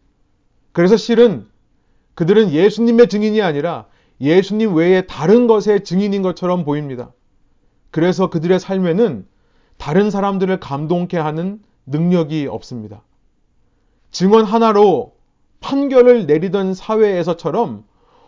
그래서 0.72 0.96
실은 0.96 1.46
그들은 2.14 2.50
예수님의 2.52 3.08
증인이 3.08 3.40
아니라 3.40 3.86
예수님 4.22 4.74
외에 4.74 5.02
다른 5.02 5.46
것의 5.48 5.82
증인인 5.84 6.22
것처럼 6.22 6.64
보입니다. 6.64 7.12
그래서 7.90 8.30
그들의 8.30 8.58
삶에는 8.58 9.26
다른 9.76 10.10
사람들을 10.10 10.60
감동케 10.60 11.18
하는 11.18 11.60
능력이 11.86 12.46
없습니다. 12.46 13.02
증언 14.12 14.44
하나로 14.44 15.14
판결을 15.60 16.26
내리던 16.26 16.74
사회에서처럼 16.74 17.84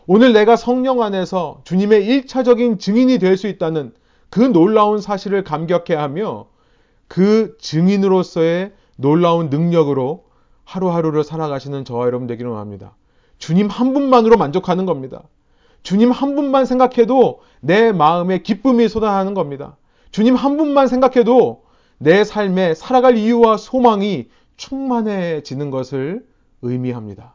오늘 0.06 0.32
내가 0.32 0.56
성령 0.56 1.00
안에서 1.02 1.62
주님의 1.64 2.06
1차적인 2.06 2.78
증인이 2.78 3.18
될 3.18 3.36
수 3.36 3.46
있다는 3.46 3.94
그 4.30 4.40
놀라운 4.40 5.00
사실을 5.00 5.44
감격해 5.44 5.94
하며 5.94 6.46
그 7.06 7.56
증인으로서의 7.60 8.72
놀라운 8.96 9.48
능력으로 9.48 10.24
하루하루를 10.64 11.22
살아가시는 11.22 11.84
저와 11.84 12.06
여러분 12.06 12.26
되기를 12.26 12.50
원합니다. 12.50 12.96
주님 13.38 13.68
한 13.68 13.92
분만으로 13.94 14.36
만족하는 14.36 14.86
겁니다. 14.86 15.22
주님 15.84 16.10
한 16.10 16.34
분만 16.34 16.64
생각해도 16.64 17.42
내 17.60 17.92
마음에 17.92 18.38
기쁨이 18.38 18.88
쏟아나는 18.88 19.34
겁니다. 19.34 19.76
주님 20.10 20.34
한 20.34 20.56
분만 20.56 20.88
생각해도 20.88 21.64
내 21.98 22.24
삶에 22.24 22.74
살아갈 22.74 23.16
이유와 23.16 23.58
소망이 23.58 24.28
충만해지는 24.56 25.70
것을 25.70 26.26
의미합니다. 26.62 27.34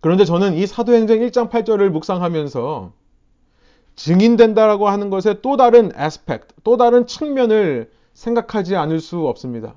그런데 0.00 0.24
저는 0.24 0.54
이 0.54 0.66
사도행전 0.66 1.18
1장 1.18 1.50
8절을 1.50 1.90
묵상하면서 1.90 2.92
증인된다라고 3.94 4.88
하는 4.88 5.10
것의 5.10 5.42
또 5.42 5.58
다른 5.58 5.92
에스펙트, 5.94 6.54
또 6.64 6.78
다른 6.78 7.06
측면을 7.06 7.90
생각하지 8.14 8.74
않을 8.74 9.00
수 9.00 9.26
없습니다. 9.28 9.74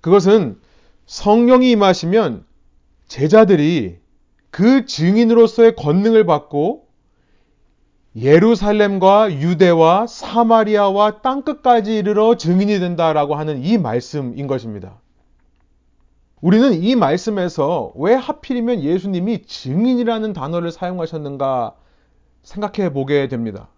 그것은 0.00 0.60
성령이 1.06 1.72
임하시면 1.72 2.44
제자들이 3.08 3.98
그 4.50 4.84
증인으로서의 4.84 5.76
권능을 5.76 6.26
받고 6.26 6.88
예루살렘과 8.16 9.32
유대와 9.32 10.06
사마리아와 10.08 11.22
땅끝까지 11.22 11.96
이르러 11.96 12.36
증인이 12.36 12.80
된다라고 12.80 13.36
하는 13.36 13.62
이 13.62 13.78
말씀인 13.78 14.46
것입니다. 14.46 15.00
우리는 16.40 16.72
이 16.72 16.96
말씀에서 16.96 17.92
왜 17.96 18.14
하필이면 18.14 18.82
예수님이 18.82 19.42
증인이라는 19.42 20.32
단어를 20.32 20.72
사용하셨는가 20.72 21.74
생각해 22.42 22.92
보게 22.92 23.28
됩니다. 23.28 23.68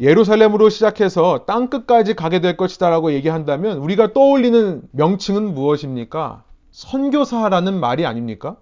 예루살렘으로 0.00 0.68
시작해서 0.70 1.44
땅 1.46 1.70
끝까지 1.70 2.14
가게 2.14 2.40
될 2.40 2.56
것이다라고 2.56 3.12
얘기한다면 3.12 3.78
우리가 3.78 4.12
떠올리는 4.12 4.82
명칭은 4.90 5.54
무엇입니까? 5.54 6.42
선교사라는 6.72 7.78
말이 7.78 8.04
아닙니까? 8.04 8.56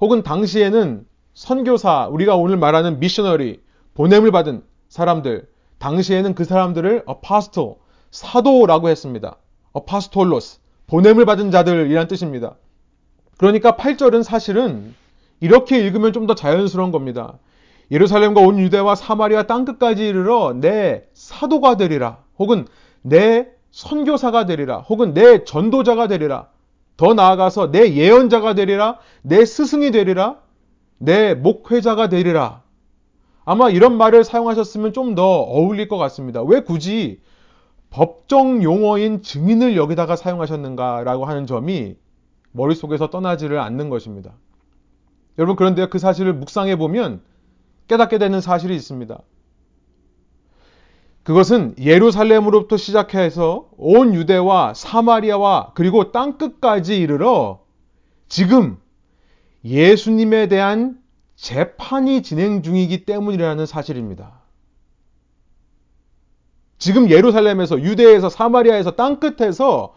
혹은 0.00 0.22
당시에는 0.22 1.06
선교사, 1.34 2.08
우리가 2.08 2.36
오늘 2.36 2.56
말하는 2.56 2.98
미셔너리, 3.00 3.60
보냄을 3.94 4.30
받은 4.30 4.62
사람들, 4.88 5.48
당시에는 5.78 6.34
그 6.34 6.44
사람들을 6.44 7.02
어파스토, 7.06 7.78
사도라고 8.10 8.88
했습니다. 8.88 9.36
어파스톨로스, 9.72 10.60
보냄을 10.86 11.24
받은 11.26 11.50
자들이란 11.50 12.08
뜻입니다. 12.08 12.56
그러니까 13.36 13.72
8절은 13.72 14.22
사실은 14.22 14.94
이렇게 15.40 15.78
읽으면 15.78 16.12
좀 16.12 16.26
더 16.26 16.34
자연스러운 16.34 16.92
겁니다. 16.92 17.38
예루살렘과 17.90 18.40
온 18.40 18.58
유대와 18.58 18.94
사마리아 18.94 19.44
땅끝까지 19.44 20.08
이르러 20.08 20.54
내 20.54 21.04
사도가 21.12 21.76
되리라. 21.76 22.18
혹은 22.38 22.66
내 23.02 23.48
선교사가 23.70 24.46
되리라. 24.46 24.78
혹은 24.78 25.12
내 25.12 25.44
전도자가 25.44 26.08
되리라. 26.08 26.48
더 26.96 27.14
나아가서 27.14 27.70
내 27.70 27.94
예언자가 27.94 28.54
되리라, 28.54 28.98
내 29.22 29.44
스승이 29.44 29.90
되리라, 29.90 30.40
내 30.98 31.34
목회자가 31.34 32.08
되리라. 32.08 32.62
아마 33.44 33.68
이런 33.70 33.96
말을 33.96 34.24
사용하셨으면 34.24 34.92
좀 34.92 35.14
더 35.14 35.22
어울릴 35.24 35.88
것 35.88 35.98
같습니다. 35.98 36.42
왜 36.42 36.60
굳이 36.60 37.20
법정 37.90 38.62
용어인 38.62 39.22
증인을 39.22 39.76
여기다가 39.76 40.16
사용하셨는가라고 40.16 41.24
하는 41.26 41.46
점이 41.46 41.96
머릿속에서 42.52 43.10
떠나지를 43.10 43.58
않는 43.60 43.88
것입니다. 43.90 44.32
여러분, 45.38 45.56
그런데 45.56 45.86
그 45.88 45.98
사실을 45.98 46.32
묵상해 46.34 46.76
보면 46.76 47.20
깨닫게 47.88 48.18
되는 48.18 48.40
사실이 48.40 48.74
있습니다. 48.74 49.18
그것은 51.26 51.74
예루살렘으로부터 51.80 52.76
시작해서 52.76 53.68
온 53.76 54.14
유대와 54.14 54.74
사마리아와 54.74 55.72
그리고 55.74 56.12
땅 56.12 56.38
끝까지 56.38 57.00
이르러 57.00 57.64
지금 58.28 58.78
예수님에 59.64 60.46
대한 60.46 61.00
재판이 61.34 62.22
진행 62.22 62.62
중이기 62.62 63.06
때문이라는 63.06 63.66
사실입니다. 63.66 64.40
지금 66.78 67.10
예루살렘에서 67.10 67.80
유대에서 67.82 68.28
사마리아에서 68.28 68.92
땅 68.92 69.18
끝에서 69.18 69.94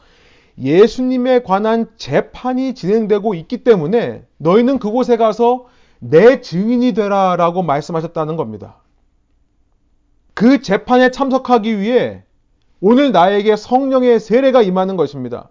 예수님에 0.57 1.43
관한 1.43 1.91
재판이 1.95 2.73
진행되고 2.73 3.35
있기 3.35 3.63
때문에 3.63 4.25
너희는 4.37 4.79
그곳에 4.79 5.15
가서 5.15 5.67
내 5.99 6.41
증인이 6.41 6.93
되라라고 6.95 7.61
말씀하셨다는 7.61 8.35
겁니다. 8.35 8.78
그 10.39 10.61
재판에 10.61 11.11
참석하기 11.11 11.81
위해 11.81 12.23
오늘 12.79 13.11
나에게 13.11 13.57
성령의 13.57 14.21
세례가 14.21 14.61
임하는 14.61 14.95
것입니다. 14.95 15.49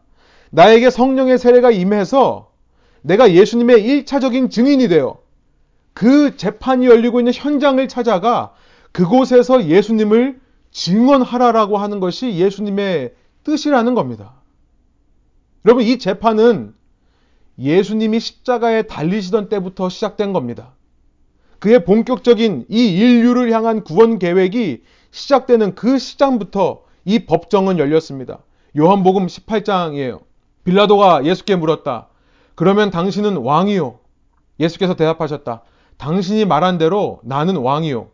나에게 0.48 0.88
성령의 0.88 1.36
세례가 1.36 1.70
임해서 1.70 2.50
내가 3.02 3.30
예수님의 3.30 3.82
1차적인 3.82 4.50
증인이 4.50 4.88
되어 4.88 5.18
그 5.92 6.38
재판이 6.38 6.86
열리고 6.86 7.20
있는 7.20 7.34
현장을 7.34 7.86
찾아가 7.86 8.54
그곳에서 8.92 9.66
예수님을 9.66 10.40
증언하라라고 10.70 11.76
하는 11.76 12.00
것이 12.00 12.38
예수님의 12.38 13.12
뜻이라는 13.44 13.92
겁니다. 13.92 14.36
여러분, 15.66 15.84
이 15.84 15.98
재판은 15.98 16.74
예수님이 17.58 18.20
십자가에 18.20 18.84
달리시던 18.84 19.50
때부터 19.50 19.90
시작된 19.90 20.32
겁니다. 20.32 20.77
그의 21.58 21.84
본격적인 21.84 22.66
이 22.68 22.88
인류를 22.98 23.50
향한 23.52 23.82
구원 23.82 24.18
계획이 24.18 24.82
시작되는 25.10 25.74
그 25.74 25.98
시장부터 25.98 26.82
이 27.04 27.26
법정은 27.26 27.78
열렸습니다. 27.78 28.38
요한복음 28.76 29.26
18장이에요. 29.26 30.20
빌라도가 30.64 31.24
예수께 31.24 31.56
물었다. 31.56 32.08
그러면 32.54 32.90
당신은 32.90 33.38
왕이요. 33.38 33.98
예수께서 34.60 34.94
대답하셨다. 34.94 35.62
당신이 35.96 36.44
말한 36.44 36.78
대로 36.78 37.20
나는 37.22 37.56
왕이요. 37.56 38.08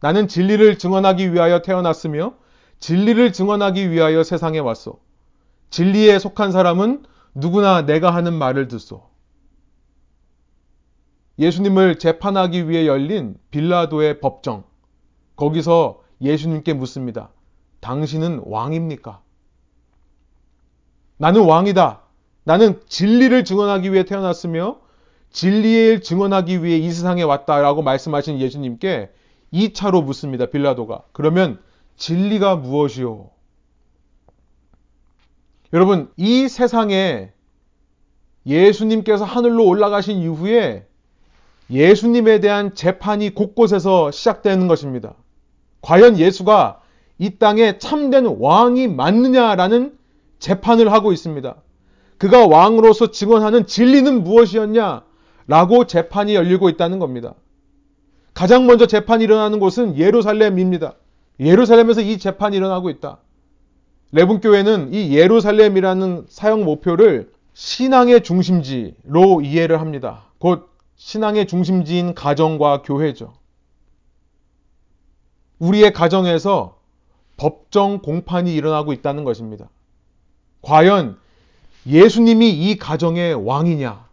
나는 0.00 0.26
진리를 0.26 0.78
증언하기 0.78 1.32
위하여 1.32 1.62
태어났으며 1.62 2.34
진리를 2.78 3.32
증언하기 3.32 3.90
위하여 3.90 4.22
세상에 4.22 4.58
왔소. 4.58 4.98
진리에 5.68 6.18
속한 6.18 6.50
사람은 6.52 7.04
누구나 7.34 7.84
내가 7.84 8.14
하는 8.14 8.32
말을 8.32 8.68
듣소. 8.68 9.09
예수님을 11.40 11.98
재판하기 11.98 12.68
위해 12.68 12.86
열린 12.86 13.34
빌라도의 13.50 14.20
법정. 14.20 14.64
거기서 15.36 16.02
예수님께 16.20 16.74
묻습니다. 16.74 17.30
당신은 17.80 18.42
왕입니까? 18.44 19.22
나는 21.16 21.46
왕이다. 21.46 22.02
나는 22.44 22.80
진리를 22.86 23.44
증언하기 23.44 23.90
위해 23.92 24.04
태어났으며 24.04 24.80
진리를 25.30 26.02
증언하기 26.02 26.62
위해 26.62 26.76
이 26.76 26.90
세상에 26.90 27.22
왔다라고 27.22 27.80
말씀하신 27.82 28.38
예수님께 28.38 29.10
2차로 29.52 30.04
묻습니다. 30.04 30.46
빌라도가. 30.46 31.04
그러면 31.12 31.58
진리가 31.96 32.56
무엇이요? 32.56 33.30
여러분, 35.72 36.12
이 36.16 36.48
세상에 36.48 37.32
예수님께서 38.44 39.24
하늘로 39.24 39.66
올라가신 39.66 40.18
이후에 40.18 40.89
예수님에 41.70 42.40
대한 42.40 42.74
재판이 42.74 43.34
곳곳에서 43.34 44.10
시작되는 44.10 44.66
것입니다. 44.68 45.14
과연 45.82 46.18
예수가 46.18 46.80
이 47.18 47.38
땅에 47.38 47.78
참된 47.78 48.26
왕이 48.26 48.88
맞느냐라는 48.88 49.96
재판을 50.38 50.92
하고 50.92 51.12
있습니다. 51.12 51.54
그가 52.18 52.46
왕으로서 52.46 53.10
증언하는 53.10 53.66
진리는 53.66 54.24
무엇이었냐? 54.24 55.02
라고 55.46 55.86
재판이 55.86 56.34
열리고 56.34 56.68
있다는 56.68 56.98
겁니다. 56.98 57.34
가장 58.34 58.66
먼저 58.66 58.86
재판이 58.86 59.24
일어나는 59.24 59.60
곳은 59.60 59.96
예루살렘입니다. 59.96 60.94
예루살렘에서 61.38 62.00
이 62.00 62.18
재판이 62.18 62.56
일어나고 62.56 62.90
있다. 62.90 63.18
레분교회는 64.12 64.92
이 64.92 65.16
예루살렘이라는 65.16 66.26
사용 66.28 66.64
목표를 66.64 67.30
신앙의 67.54 68.22
중심지로 68.22 69.42
이해를 69.42 69.80
합니다. 69.80 70.24
곧 70.38 70.69
신앙의 71.00 71.46
중심지인 71.46 72.14
가정과 72.14 72.82
교회죠. 72.82 73.32
우리의 75.58 75.94
가정에서 75.94 76.76
법정 77.38 78.00
공판이 78.02 78.54
일어나고 78.54 78.92
있다는 78.92 79.24
것입니다. 79.24 79.70
과연 80.60 81.16
예수님이 81.86 82.50
이 82.50 82.76
가정의 82.76 83.32
왕이냐? 83.32 84.06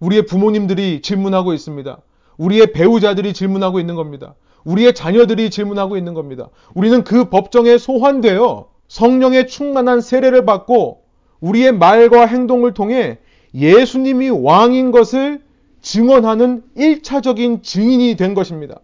우리의 0.00 0.26
부모님들이 0.26 1.00
질문하고 1.02 1.54
있습니다. 1.54 1.98
우리의 2.36 2.72
배우자들이 2.72 3.32
질문하고 3.32 3.78
있는 3.78 3.94
겁니다. 3.94 4.34
우리의 4.64 4.92
자녀들이 4.92 5.50
질문하고 5.50 5.96
있는 5.96 6.14
겁니다. 6.14 6.48
우리는 6.74 7.04
그 7.04 7.30
법정에 7.30 7.78
소환되어 7.78 8.68
성령의 8.88 9.46
충만한 9.46 10.00
세례를 10.00 10.44
받고 10.46 11.04
우리의 11.38 11.70
말과 11.72 12.26
행동을 12.26 12.74
통해 12.74 13.18
예수님이 13.54 14.30
왕인 14.30 14.90
것을 14.90 15.42
증언하는 15.80 16.64
1차적인 16.76 17.62
증인이 17.62 18.16
된 18.16 18.34
것입니다. 18.34 18.80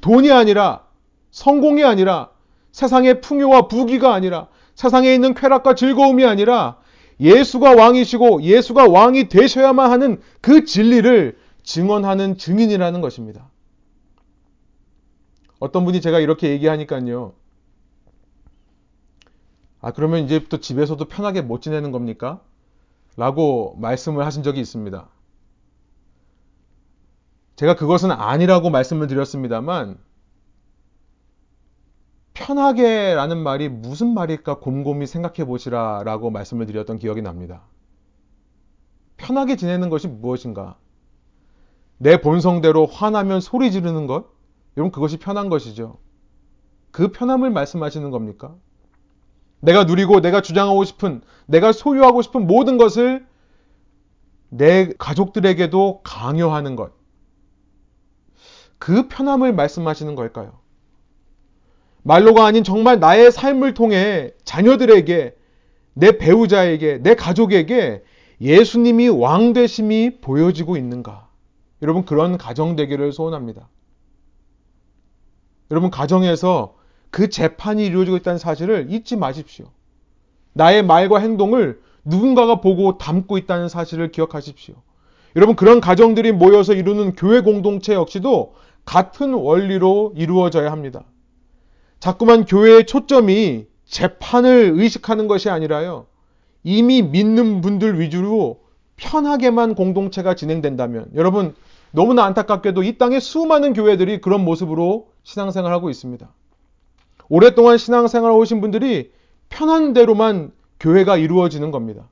돈이 0.00 0.32
아니라 0.32 0.84
성공이 1.30 1.84
아니라 1.84 2.30
세상의 2.72 3.20
풍요와 3.20 3.68
부귀가 3.68 4.14
아니라 4.14 4.48
세상에 4.74 5.12
있는 5.12 5.34
쾌락과 5.34 5.74
즐거움이 5.74 6.24
아니라 6.24 6.78
예수가 7.20 7.74
왕이시고 7.74 8.42
예수가 8.42 8.88
왕이 8.88 9.28
되셔야만 9.28 9.90
하는 9.90 10.20
그 10.40 10.64
진리를 10.64 11.36
증언하는 11.62 12.38
증인이라는 12.38 13.00
것입니다. 13.00 13.50
어떤 15.58 15.84
분이 15.84 16.00
제가 16.00 16.20
이렇게 16.20 16.50
얘기하니까요. 16.50 17.34
아, 19.80 19.92
그러면 19.92 20.24
이제부터 20.24 20.58
집에서도 20.58 21.04
편하게 21.06 21.42
못 21.42 21.60
지내는 21.60 21.90
겁니까? 21.90 22.40
라고 23.18 23.74
말씀을 23.80 24.24
하신 24.24 24.44
적이 24.44 24.60
있습니다. 24.60 25.08
제가 27.56 27.74
그것은 27.74 28.12
아니라고 28.12 28.70
말씀을 28.70 29.08
드렸습니다만, 29.08 29.98
편하게 32.32 33.14
라는 33.14 33.38
말이 33.38 33.68
무슨 33.68 34.14
말일까 34.14 34.60
곰곰이 34.60 35.08
생각해 35.08 35.44
보시라 35.46 36.04
라고 36.04 36.30
말씀을 36.30 36.66
드렸던 36.66 36.98
기억이 36.98 37.20
납니다. 37.20 37.64
편하게 39.16 39.56
지내는 39.56 39.90
것이 39.90 40.06
무엇인가? 40.06 40.78
내 41.96 42.20
본성대로 42.20 42.86
화나면 42.86 43.40
소리 43.40 43.72
지르는 43.72 44.06
것? 44.06 44.26
여러분, 44.76 44.92
그것이 44.92 45.18
편한 45.18 45.48
것이죠. 45.48 45.98
그 46.92 47.10
편함을 47.10 47.50
말씀하시는 47.50 48.12
겁니까? 48.12 48.54
내가 49.60 49.84
누리고 49.84 50.20
내가 50.20 50.40
주장하고 50.40 50.84
싶은, 50.84 51.22
내가 51.46 51.72
소유하고 51.72 52.22
싶은 52.22 52.46
모든 52.46 52.78
것을 52.78 53.26
내 54.50 54.90
가족들에게도 54.98 56.00
강요하는 56.02 56.76
것. 56.76 56.92
그 58.78 59.08
편함을 59.08 59.52
말씀하시는 59.52 60.14
걸까요? 60.14 60.60
말로가 62.02 62.46
아닌 62.46 62.64
정말 62.64 63.00
나의 63.00 63.32
삶을 63.32 63.74
통해 63.74 64.32
자녀들에게, 64.44 65.36
내 65.94 66.16
배우자에게, 66.16 66.98
내 67.02 67.14
가족에게 67.14 68.04
예수님이 68.40 69.08
왕되심이 69.08 70.20
보여지고 70.20 70.76
있는가? 70.76 71.28
여러분, 71.82 72.04
그런 72.04 72.38
가정 72.38 72.76
되기를 72.76 73.12
소원합니다. 73.12 73.68
여러분, 75.70 75.90
가정에서 75.90 76.77
그 77.10 77.28
재판이 77.28 77.84
이루어지고 77.86 78.16
있다는 78.18 78.38
사실을 78.38 78.86
잊지 78.90 79.16
마십시오. 79.16 79.66
나의 80.52 80.82
말과 80.82 81.18
행동을 81.18 81.80
누군가가 82.04 82.60
보고 82.60 82.98
담고 82.98 83.38
있다는 83.38 83.68
사실을 83.68 84.10
기억하십시오. 84.10 84.74
여러분, 85.36 85.56
그런 85.56 85.80
가정들이 85.80 86.32
모여서 86.32 86.72
이루는 86.72 87.14
교회 87.14 87.40
공동체 87.40 87.94
역시도 87.94 88.54
같은 88.84 89.34
원리로 89.34 90.14
이루어져야 90.16 90.72
합니다. 90.72 91.04
자꾸만 92.00 92.44
교회의 92.44 92.86
초점이 92.86 93.66
재판을 93.84 94.72
의식하는 94.74 95.28
것이 95.28 95.50
아니라요. 95.50 96.06
이미 96.62 97.02
믿는 97.02 97.60
분들 97.60 98.00
위주로 98.00 98.60
편하게만 98.96 99.74
공동체가 99.74 100.34
진행된다면 100.34 101.06
여러분 101.14 101.54
너무나 101.92 102.24
안타깝게도 102.24 102.82
이 102.82 102.98
땅에 102.98 103.20
수많은 103.20 103.72
교회들이 103.72 104.20
그런 104.20 104.44
모습으로 104.44 105.08
신앙생활하고 105.22 105.88
있습니다. 105.88 106.28
오랫동안 107.28 107.78
신앙생활 107.78 108.30
오신 108.32 108.60
분들이 108.60 109.12
편한 109.48 109.92
대로만 109.92 110.52
교회가 110.80 111.16
이루어지는 111.16 111.70
겁니다. 111.70 112.08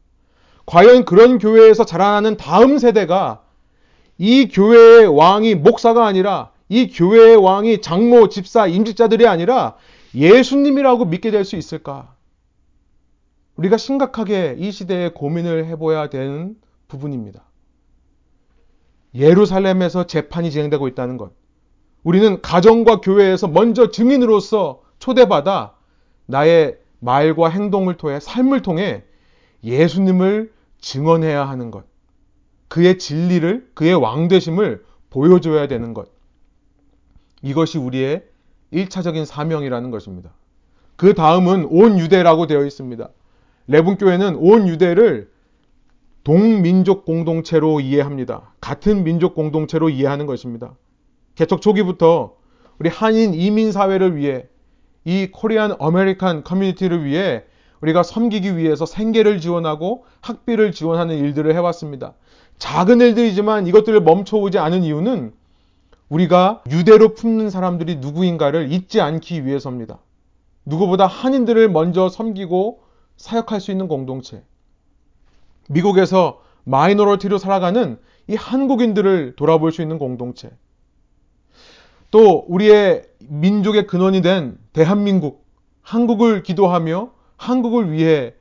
과연 0.66 1.04
그런 1.04 1.38
교회에서 1.38 1.84
자라나는 1.84 2.36
다음 2.36 2.78
세대가 2.78 3.42
이 4.18 4.48
교회의 4.48 5.06
왕이 5.06 5.54
목사가 5.56 6.06
아니라 6.06 6.50
이 6.68 6.88
교회의 6.88 7.36
왕이 7.36 7.80
장모, 7.80 8.28
집사, 8.28 8.66
임직자들이 8.66 9.26
아니라 9.26 9.76
예수님이라고 10.14 11.04
믿게 11.04 11.30
될 11.30 11.44
수 11.44 11.56
있을까? 11.56 12.14
우리가 13.56 13.76
심각하게 13.76 14.56
이 14.58 14.70
시대에 14.72 15.10
고민을 15.10 15.66
해봐야 15.66 16.10
되는 16.10 16.56
부분입니다. 16.88 17.42
예루살렘에서 19.14 20.06
재판이 20.06 20.50
진행되고 20.50 20.88
있다는 20.88 21.16
것. 21.16 21.32
우리는 22.02 22.42
가정과 22.42 23.00
교회에서 23.00 23.48
먼저 23.48 23.90
증인으로서 23.90 24.82
초대받아 24.98 25.74
나의 26.26 26.78
말과 26.98 27.48
행동을 27.48 27.96
통해 27.96 28.18
삶을 28.20 28.62
통해 28.62 29.04
예수님을 29.62 30.52
증언해야 30.78 31.48
하는 31.48 31.70
것. 31.70 31.84
그의 32.68 32.98
진리를, 32.98 33.70
그의 33.74 33.94
왕되심을 33.94 34.84
보여줘야 35.10 35.66
되는 35.68 35.94
것. 35.94 36.08
이것이 37.42 37.78
우리의 37.78 38.24
1차적인 38.72 39.24
사명이라는 39.24 39.90
것입니다. 39.90 40.30
그 40.96 41.14
다음은 41.14 41.66
온 41.70 41.98
유대라고 41.98 42.46
되어 42.46 42.64
있습니다. 42.64 43.08
레분교회는 43.68 44.36
온 44.36 44.68
유대를 44.68 45.30
동민족 46.24 47.04
공동체로 47.04 47.80
이해합니다. 47.80 48.52
같은 48.60 49.04
민족 49.04 49.34
공동체로 49.34 49.88
이해하는 49.88 50.26
것입니다. 50.26 50.74
개척 51.36 51.60
초기부터 51.62 52.36
우리 52.78 52.88
한인 52.88 53.32
이민 53.34 53.70
사회를 53.70 54.16
위해 54.16 54.48
이 55.06 55.28
Korean 55.30 55.76
American 55.78 56.42
community를 56.42 57.04
위해 57.04 57.44
우리가 57.80 58.02
섬기기 58.02 58.56
위해서 58.56 58.84
생계를 58.84 59.40
지원하고 59.40 60.04
학비를 60.20 60.72
지원하는 60.72 61.16
일들을 61.16 61.54
해왔습니다. 61.54 62.14
작은 62.58 63.00
일들이지만 63.00 63.68
이것들을 63.68 64.00
멈춰오지 64.00 64.58
않은 64.58 64.82
이유는 64.82 65.32
우리가 66.08 66.64
유대로 66.70 67.14
품는 67.14 67.50
사람들이 67.50 67.96
누구인가를 67.96 68.72
잊지 68.72 69.00
않기 69.00 69.46
위해서입니다. 69.46 69.98
누구보다 70.64 71.06
한인들을 71.06 71.70
먼저 71.70 72.08
섬기고 72.08 72.80
사역할 73.16 73.60
수 73.60 73.70
있는 73.70 73.86
공동체. 73.86 74.42
미국에서 75.68 76.42
마이너리티로 76.64 77.38
살아가는 77.38 77.98
이 78.26 78.34
한국인들을 78.34 79.36
돌아볼 79.36 79.70
수 79.70 79.82
있는 79.82 79.98
공동체. 79.98 80.50
또 82.16 82.46
우리의 82.48 83.02
민족의 83.28 83.86
근원이 83.86 84.22
된 84.22 84.56
대한민국, 84.72 85.44
한국을 85.82 86.42
기도하며 86.42 87.10
한국을 87.36 87.92
위해 87.92 88.32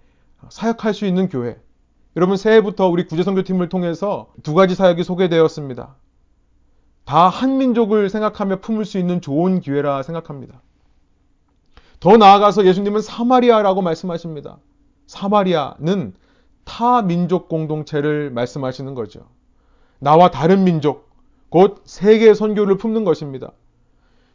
사역할 0.47 0.93
수 0.93 1.05
있는 1.05 1.27
교회. 1.27 1.57
여러분 2.15 2.37
새해부터 2.37 2.87
우리 2.87 3.05
구제선교팀을 3.05 3.67
통해서 3.67 4.31
두 4.43 4.53
가지 4.53 4.75
사역이 4.75 5.03
소개되었습니다. 5.03 5.93
다 7.03 7.27
한민족을 7.27 8.09
생각하며 8.09 8.61
품을 8.61 8.85
수 8.85 8.97
있는 8.97 9.19
좋은 9.19 9.59
기회라 9.59 10.03
생각합니다. 10.03 10.61
더 11.99 12.15
나아가서 12.15 12.65
예수님은 12.65 13.01
사마리아라고 13.01 13.81
말씀하십니다. 13.81 14.57
사마리아는 15.07 16.13
타 16.63 17.01
민족 17.01 17.49
공동체를 17.49 18.31
말씀하시는 18.31 18.95
거죠. 18.95 19.27
나와 19.99 20.31
다른 20.31 20.63
민족, 20.63 21.09
곧 21.49 21.81
세계 21.83 22.33
선교를 22.33 22.77
품는 22.77 23.03
것입니다. 23.03 23.51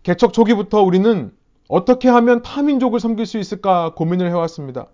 개척 0.03 0.33
초기부터 0.33 0.83
우리는 0.83 1.33
어떻게 1.69 2.09
하면 2.09 2.43
타민족을 2.43 3.01
섬길 3.01 3.27
수 3.27 3.39
있을까 3.39 3.95
고민을 3.95 4.29
해왔습니다. 4.29 4.87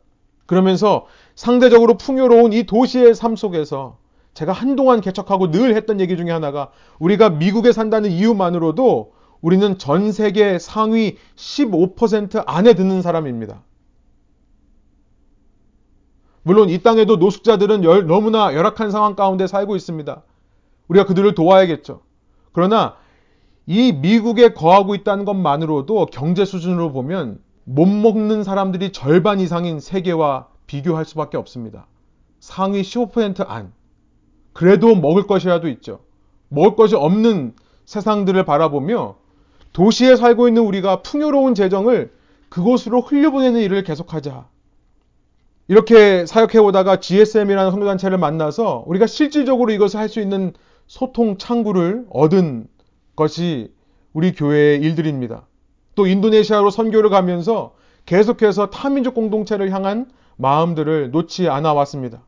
그러면서 0.46 1.06
상대적으로 1.34 1.96
풍요로운 1.96 2.52
이 2.52 2.64
도시의 2.64 3.14
삶 3.14 3.36
속에서 3.36 3.98
제가 4.34 4.52
한동안 4.52 5.00
개척하고 5.00 5.50
늘 5.50 5.74
했던 5.74 6.00
얘기 6.00 6.16
중에 6.16 6.30
하나가 6.30 6.70
우리가 6.98 7.30
미국에 7.30 7.72
산다는 7.72 8.10
이유만으로도 8.10 9.12
우리는 9.40 9.78
전 9.78 10.12
세계 10.12 10.58
상위 10.58 11.16
15% 11.36 12.44
안에 12.46 12.74
드는 12.74 13.00
사람입니다. 13.00 13.62
물론 16.42 16.68
이 16.68 16.78
땅에도 16.78 17.16
노숙자들은 17.16 17.82
열, 17.82 18.06
너무나 18.06 18.54
열악한 18.54 18.90
상황 18.90 19.16
가운데 19.16 19.46
살고 19.46 19.74
있습니다. 19.74 20.22
우리가 20.88 21.06
그들을 21.06 21.34
도와야겠죠. 21.34 22.02
그러나 22.52 22.96
이 23.66 23.92
미국에 23.92 24.52
거하고 24.52 24.94
있다는 24.94 25.24
것만으로도 25.24 26.06
경제 26.06 26.44
수준으로 26.44 26.92
보면 26.92 27.40
못 27.64 27.86
먹는 27.86 28.44
사람들이 28.44 28.92
절반 28.92 29.40
이상인 29.40 29.80
세계와 29.80 30.48
비교할 30.66 31.04
수밖에 31.04 31.36
없습니다. 31.36 31.86
상위 32.38 32.82
15%안. 32.82 33.72
그래도 34.52 34.94
먹을 34.94 35.26
것이라도 35.26 35.68
있죠. 35.68 36.00
먹을 36.48 36.76
것이 36.76 36.94
없는 36.94 37.54
세상들을 37.86 38.44
바라보며 38.44 39.16
도시에 39.72 40.16
살고 40.16 40.48
있는 40.48 40.62
우리가 40.62 41.02
풍요로운 41.02 41.54
재정을 41.54 42.12
그곳으로 42.48 43.00
흘려보내는 43.00 43.60
일을 43.60 43.82
계속하자. 43.82 44.48
이렇게 45.68 46.24
사역해 46.24 46.58
오다가 46.58 47.00
GSM이라는 47.00 47.72
선교단체를 47.72 48.16
만나서 48.18 48.84
우리가 48.86 49.08
실질적으로 49.08 49.72
이것을 49.72 49.98
할 49.98 50.08
수 50.08 50.20
있는 50.20 50.52
소통 50.86 51.36
창구를 51.36 52.06
얻은 52.10 52.68
것이 53.16 53.72
우리 54.12 54.32
교회의 54.32 54.80
일들입니다. 54.80 55.46
또 55.94 56.06
인도네시아로 56.06 56.70
선교를 56.70 57.10
가면서 57.10 57.74
계속해서 58.04 58.70
타민족 58.70 59.14
공동체를 59.14 59.72
향한 59.72 60.10
마음들을 60.36 61.10
놓지 61.10 61.48
않아 61.48 61.72
왔습니다. 61.72 62.22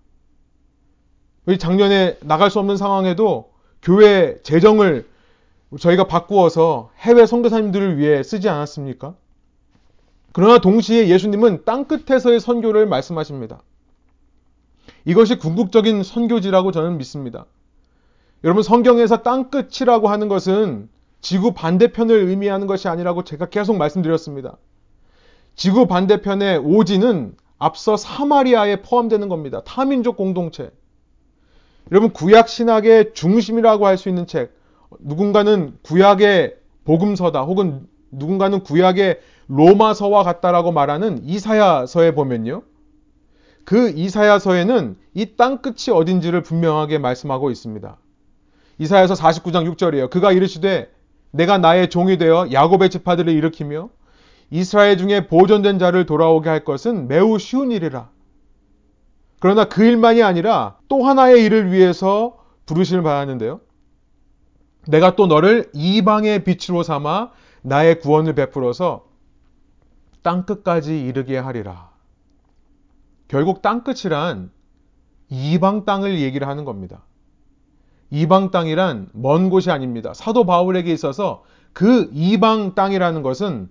작년에 1.59 2.18
나갈 2.20 2.51
수 2.51 2.59
없는 2.59 2.77
상황에도 2.77 3.53
교회 3.81 4.37
재정을 4.42 5.07
저희가 5.79 6.07
바꾸어서 6.07 6.90
해외 6.98 7.27
선교사님들을 7.27 7.98
위해 7.98 8.22
쓰지 8.22 8.48
않았습니까? 8.48 9.14
그러나 10.33 10.59
동시에 10.59 11.09
예수님은 11.09 11.64
땅끝에서의 11.64 12.40
선교를 12.40 12.87
말씀하십니다. 12.87 13.62
이것이 15.05 15.38
궁극적인 15.38 16.03
선교지라고 16.03 16.72
저는 16.72 16.98
믿습니다. 16.98 17.46
여러분 18.44 18.62
성경에서 18.62 19.22
땅끝이라고 19.22 20.09
하는 20.09 20.29
것은 20.29 20.88
지구 21.20 21.53
반대편을 21.53 22.29
의미하는 22.29 22.66
것이 22.66 22.88
아니라고 22.88 23.24
제가 23.24 23.46
계속 23.46 23.77
말씀드렸습니다. 23.77 24.57
지구 25.57 25.87
반대편의 25.88 26.59
오지는 26.59 27.35
앞서 27.59 27.96
사마리아에 27.96 28.83
포함되는 28.83 29.29
겁니다. 29.29 29.62
타민족 29.64 30.16
공동체. 30.16 30.70
여러분 31.90 32.12
구약 32.12 32.48
신학의 32.48 33.14
중심이라고 33.14 33.87
할 33.87 33.96
수 33.96 34.09
있는 34.09 34.27
책. 34.27 34.57
누군가는 35.01 35.77
구약의 35.83 36.57
복음서다 36.85 37.42
혹은 37.42 37.88
누군가는 38.12 38.62
구약의 38.62 39.20
로마서와 39.48 40.22
같다라고 40.22 40.70
말하는 40.70 41.24
이사야서에 41.24 42.14
보면요. 42.14 42.62
그 43.64 43.90
이사야서에는 43.90 44.96
이 45.14 45.37
땅끝이 45.37 45.92
어딘지를 45.94 46.42
분명하게 46.42 46.98
말씀하고 46.98 47.51
있습니다. 47.51 47.98
이사야서 48.78 49.14
49장 49.14 49.72
6절이에요. 49.74 50.10
그가 50.10 50.32
이르시되 50.32 50.92
내가 51.30 51.58
나의 51.58 51.90
종이 51.90 52.16
되어 52.16 52.48
야곱의 52.52 52.90
지파들을 52.90 53.32
일으키며 53.32 53.90
이스라엘 54.50 54.96
중에 54.96 55.26
보존된 55.26 55.78
자를 55.78 56.06
돌아오게 56.06 56.48
할 56.48 56.64
것은 56.64 57.08
매우 57.08 57.38
쉬운 57.38 57.70
일이라. 57.70 58.10
그러나 59.40 59.66
그 59.66 59.84
일만이 59.84 60.22
아니라 60.22 60.78
또 60.88 61.04
하나의 61.04 61.44
일을 61.44 61.70
위해서 61.72 62.38
부르심을 62.66 63.02
받았는데요. 63.02 63.60
내가 64.86 65.16
또 65.16 65.26
너를 65.26 65.70
이방의 65.74 66.44
빛으로 66.44 66.82
삼아 66.82 67.30
나의 67.62 68.00
구원을 68.00 68.34
베풀어서 68.34 69.06
땅 70.22 70.44
끝까지 70.46 71.04
이르게 71.04 71.36
하리라. 71.36 71.90
결국 73.28 73.60
땅 73.60 73.84
끝이란 73.84 74.50
이방 75.28 75.84
땅을 75.84 76.20
얘기를 76.20 76.48
하는 76.48 76.64
겁니다. 76.64 77.02
이방 78.11 78.51
땅이란 78.51 79.09
먼 79.12 79.51
곳이 79.51 79.71
아닙니다. 79.71 80.12
사도 80.14 80.44
바울에게 80.44 80.92
있어서 80.92 81.42
그 81.73 82.11
이방 82.12 82.75
땅이라는 82.75 83.23
것은 83.23 83.68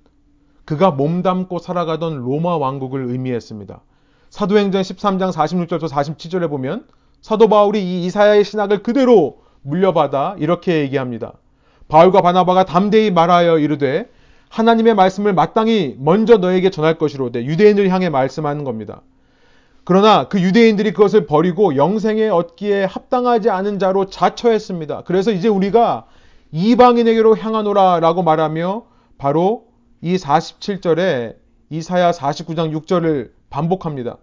그가 0.66 0.92
몸담고 0.92 1.60
살아가던 1.60 2.18
로마 2.18 2.58
왕국을 2.58 3.06
의미했습니다. 3.10 3.82
사도행전 4.30 4.82
13장 4.82 5.32
46절부터 5.32 5.90
47절에 5.90 6.50
보면 6.50 6.86
사도 7.22 7.48
바울이 7.48 7.82
이 7.82 8.06
이사야의 8.06 8.44
신학을 8.44 8.84
그대로 8.84 9.40
물려받아 9.62 10.36
이렇게 10.40 10.82
얘기합니다. 10.82 11.34
바울과 11.88 12.22
바나바가 12.22 12.66
담대히 12.66 13.12
말하여 13.12 13.60
이르되 13.60 14.10
하나님의 14.50 14.94
말씀을 14.96 15.34
마땅히 15.34 15.96
먼저 16.00 16.38
너에게 16.38 16.70
전할 16.70 16.98
것이로되 16.98 17.46
유대인을 17.46 17.90
향해 17.90 18.10
말씀하는 18.10 18.64
겁니다. 18.64 19.02
그러나 19.88 20.28
그 20.28 20.42
유대인들이 20.42 20.92
그것을 20.92 21.28
버리고 21.28 21.78
영생에 21.78 22.28
얻기에 22.28 22.84
합당하지 22.84 23.50
않은 23.50 23.80
자로 23.80 24.08
자처했습니다. 24.08 25.04
그래서 25.06 25.32
이제 25.32 25.48
우리가 25.48 26.08
이방인에게로 26.52 27.38
향하노라 27.38 28.02
라고 28.02 28.22
말하며 28.22 28.84
바로 29.18 29.68
이 30.02 30.18
47절에 30.18 31.38
이사야 31.70 32.12
49장 32.12 32.78
6절을 32.78 33.32
반복합니다. 33.50 34.18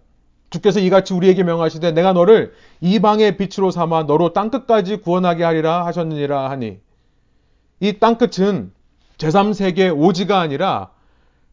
주께서 0.51 0.79
이같이 0.79 1.15
우리에게 1.15 1.41
명하시되 1.41 1.93
내가 1.93 2.13
너를 2.13 2.53
이방의 2.81 3.35
빛으로 3.37 3.71
삼아 3.71 4.03
너로 4.03 4.33
땅끝까지 4.33 4.97
구원하게 4.97 5.45
하리라 5.45 5.83
하셨느니라 5.87 6.47
하니 6.51 6.77
이 7.79 7.93
땅끝은 7.93 8.71
제3세계 9.17 9.97
오지가 9.97 10.39
아니라 10.39 10.91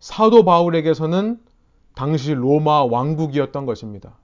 사도 0.00 0.44
바울에게서는 0.44 1.38
당시 1.94 2.34
로마 2.34 2.84
왕국이었던 2.84 3.66
것입니다. 3.66 4.16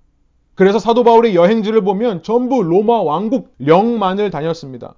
그래서 0.54 0.78
사도 0.78 1.04
바울의 1.04 1.34
여행지를 1.34 1.82
보면 1.82 2.22
전부 2.22 2.62
로마 2.62 3.00
왕국 3.02 3.54
령만을 3.58 4.30
다녔습니다. 4.30 4.94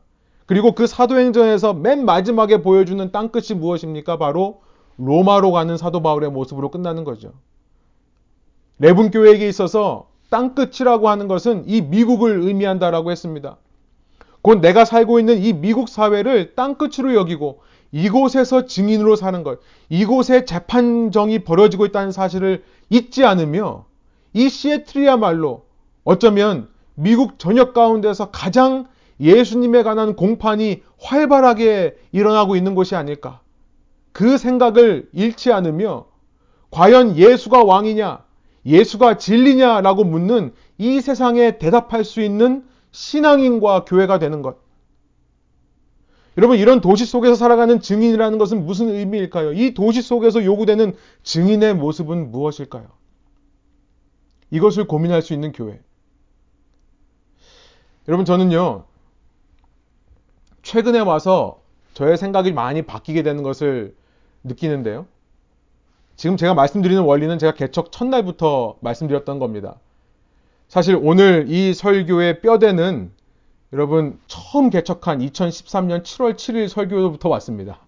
그리고 0.46 0.72
그 0.72 0.86
사도행전에서 0.86 1.74
맨 1.74 2.04
마지막에 2.04 2.62
보여주는 2.62 3.12
땅끝이 3.12 3.58
무엇입니까? 3.58 4.16
바로 4.16 4.62
로마로 4.96 5.52
가는 5.52 5.76
사도 5.76 6.02
바울의 6.02 6.30
모습으로 6.30 6.70
끝나는 6.70 7.04
거죠. 7.04 7.32
레분 8.78 9.10
교회에게 9.10 9.46
있어서 9.48 10.08
땅끝이라고 10.30 11.08
하는 11.08 11.28
것은 11.28 11.64
이 11.66 11.82
미국을 11.82 12.40
의미한다라고 12.40 13.10
했습니다. 13.10 13.58
곧 14.42 14.60
내가 14.60 14.84
살고 14.84 15.18
있는 15.18 15.38
이 15.38 15.52
미국 15.52 15.88
사회를 15.88 16.54
땅끝으로 16.54 17.14
여기고 17.14 17.60
이곳에서 17.92 18.66
증인으로 18.66 19.16
사는 19.16 19.42
것, 19.42 19.60
이곳에 19.88 20.44
재판정이 20.44 21.40
벌어지고 21.40 21.86
있다는 21.86 22.12
사실을 22.12 22.62
잊지 22.88 23.24
않으며 23.24 23.86
이 24.32 24.48
시애틀이야말로 24.48 25.64
어쩌면 26.04 26.68
미국 26.94 27.38
전역 27.38 27.74
가운데서 27.74 28.30
가장 28.30 28.86
예수님에 29.20 29.82
관한 29.82 30.16
공판이 30.16 30.82
활발하게 30.98 31.96
일어나고 32.12 32.56
있는 32.56 32.74
곳이 32.74 32.94
아닐까. 32.94 33.40
그 34.12 34.38
생각을 34.38 35.08
잃지 35.12 35.52
않으며 35.52 36.06
과연 36.70 37.16
예수가 37.16 37.64
왕이냐? 37.64 38.24
예수가 38.66 39.16
진리냐라고 39.16 40.04
묻는 40.04 40.52
이 40.78 41.00
세상에 41.00 41.58
대답할 41.58 42.04
수 42.04 42.20
있는 42.20 42.64
신앙인과 42.92 43.84
교회가 43.84 44.18
되는 44.18 44.42
것. 44.42 44.58
여러분, 46.40 46.56
이런 46.56 46.80
도시 46.80 47.04
속에서 47.04 47.34
살아가는 47.34 47.82
증인이라는 47.82 48.38
것은 48.38 48.64
무슨 48.64 48.88
의미일까요? 48.88 49.52
이 49.52 49.74
도시 49.74 50.00
속에서 50.00 50.42
요구되는 50.42 50.96
증인의 51.22 51.74
모습은 51.74 52.30
무엇일까요? 52.30 52.88
이것을 54.50 54.86
고민할 54.86 55.20
수 55.20 55.34
있는 55.34 55.52
교회. 55.52 55.78
여러분, 58.08 58.24
저는요, 58.24 58.84
최근에 60.62 61.00
와서 61.00 61.60
저의 61.92 62.16
생각이 62.16 62.52
많이 62.52 62.80
바뀌게 62.80 63.22
되는 63.22 63.42
것을 63.42 63.94
느끼는데요. 64.42 65.04
지금 66.16 66.38
제가 66.38 66.54
말씀드리는 66.54 67.02
원리는 67.02 67.38
제가 67.38 67.52
개척 67.52 67.92
첫날부터 67.92 68.78
말씀드렸던 68.80 69.40
겁니다. 69.40 69.78
사실 70.68 70.98
오늘 70.98 71.44
이 71.48 71.74
설교의 71.74 72.40
뼈대는 72.40 73.12
여러분 73.72 74.18
처음 74.26 74.68
개척한 74.70 75.20
2013년 75.20 76.02
7월 76.02 76.34
7일 76.34 76.68
설교부터 76.68 77.28
왔습니다. 77.28 77.78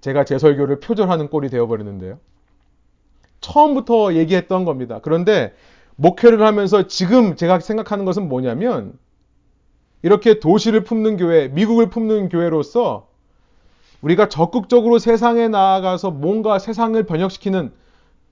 제가 0.00 0.24
제 0.24 0.38
설교를 0.38 0.80
표절하는 0.80 1.28
꼴이 1.28 1.48
되어버리는데요. 1.48 2.18
처음부터 3.40 4.14
얘기했던 4.14 4.64
겁니다. 4.64 5.00
그런데 5.02 5.54
목회를 5.96 6.42
하면서 6.42 6.86
지금 6.86 7.36
제가 7.36 7.60
생각하는 7.60 8.04
것은 8.04 8.28
뭐냐면 8.28 8.98
이렇게 10.02 10.40
도시를 10.40 10.82
품는 10.82 11.18
교회, 11.18 11.48
미국을 11.48 11.90
품는 11.90 12.30
교회로서 12.30 13.08
우리가 14.00 14.28
적극적으로 14.28 14.98
세상에 14.98 15.48
나아가서 15.48 16.10
뭔가 16.10 16.58
세상을 16.58 17.00
번역시키는 17.04 17.72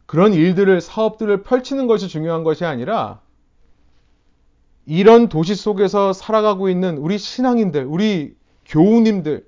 그런 0.07 0.33
일들을, 0.33 0.81
사업들을 0.81 1.43
펼치는 1.43 1.87
것이 1.87 2.09
중요한 2.09 2.43
것이 2.43 2.65
아니라 2.65 3.21
이런 4.89 5.29
도시 5.29 5.55
속에서 5.55 6.15
살아가고 6.15 6.71
있는 6.71 6.97
우리 6.97 7.19
신앙인들, 7.19 7.85
우리 7.85 8.35
교우님들, 8.65 9.47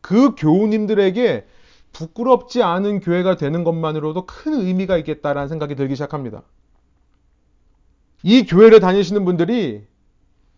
그 0.00 0.36
교우님들에게 0.36 1.44
부끄럽지 1.92 2.62
않은 2.62 3.00
교회가 3.00 3.36
되는 3.36 3.64
것만으로도 3.64 4.26
큰 4.26 4.54
의미가 4.54 4.96
있겠다라는 4.98 5.48
생각이 5.48 5.74
들기 5.74 5.96
시작합니다. 5.96 6.42
이 8.22 8.44
교회를 8.46 8.78
다니시는 8.78 9.24
분들이 9.24 9.82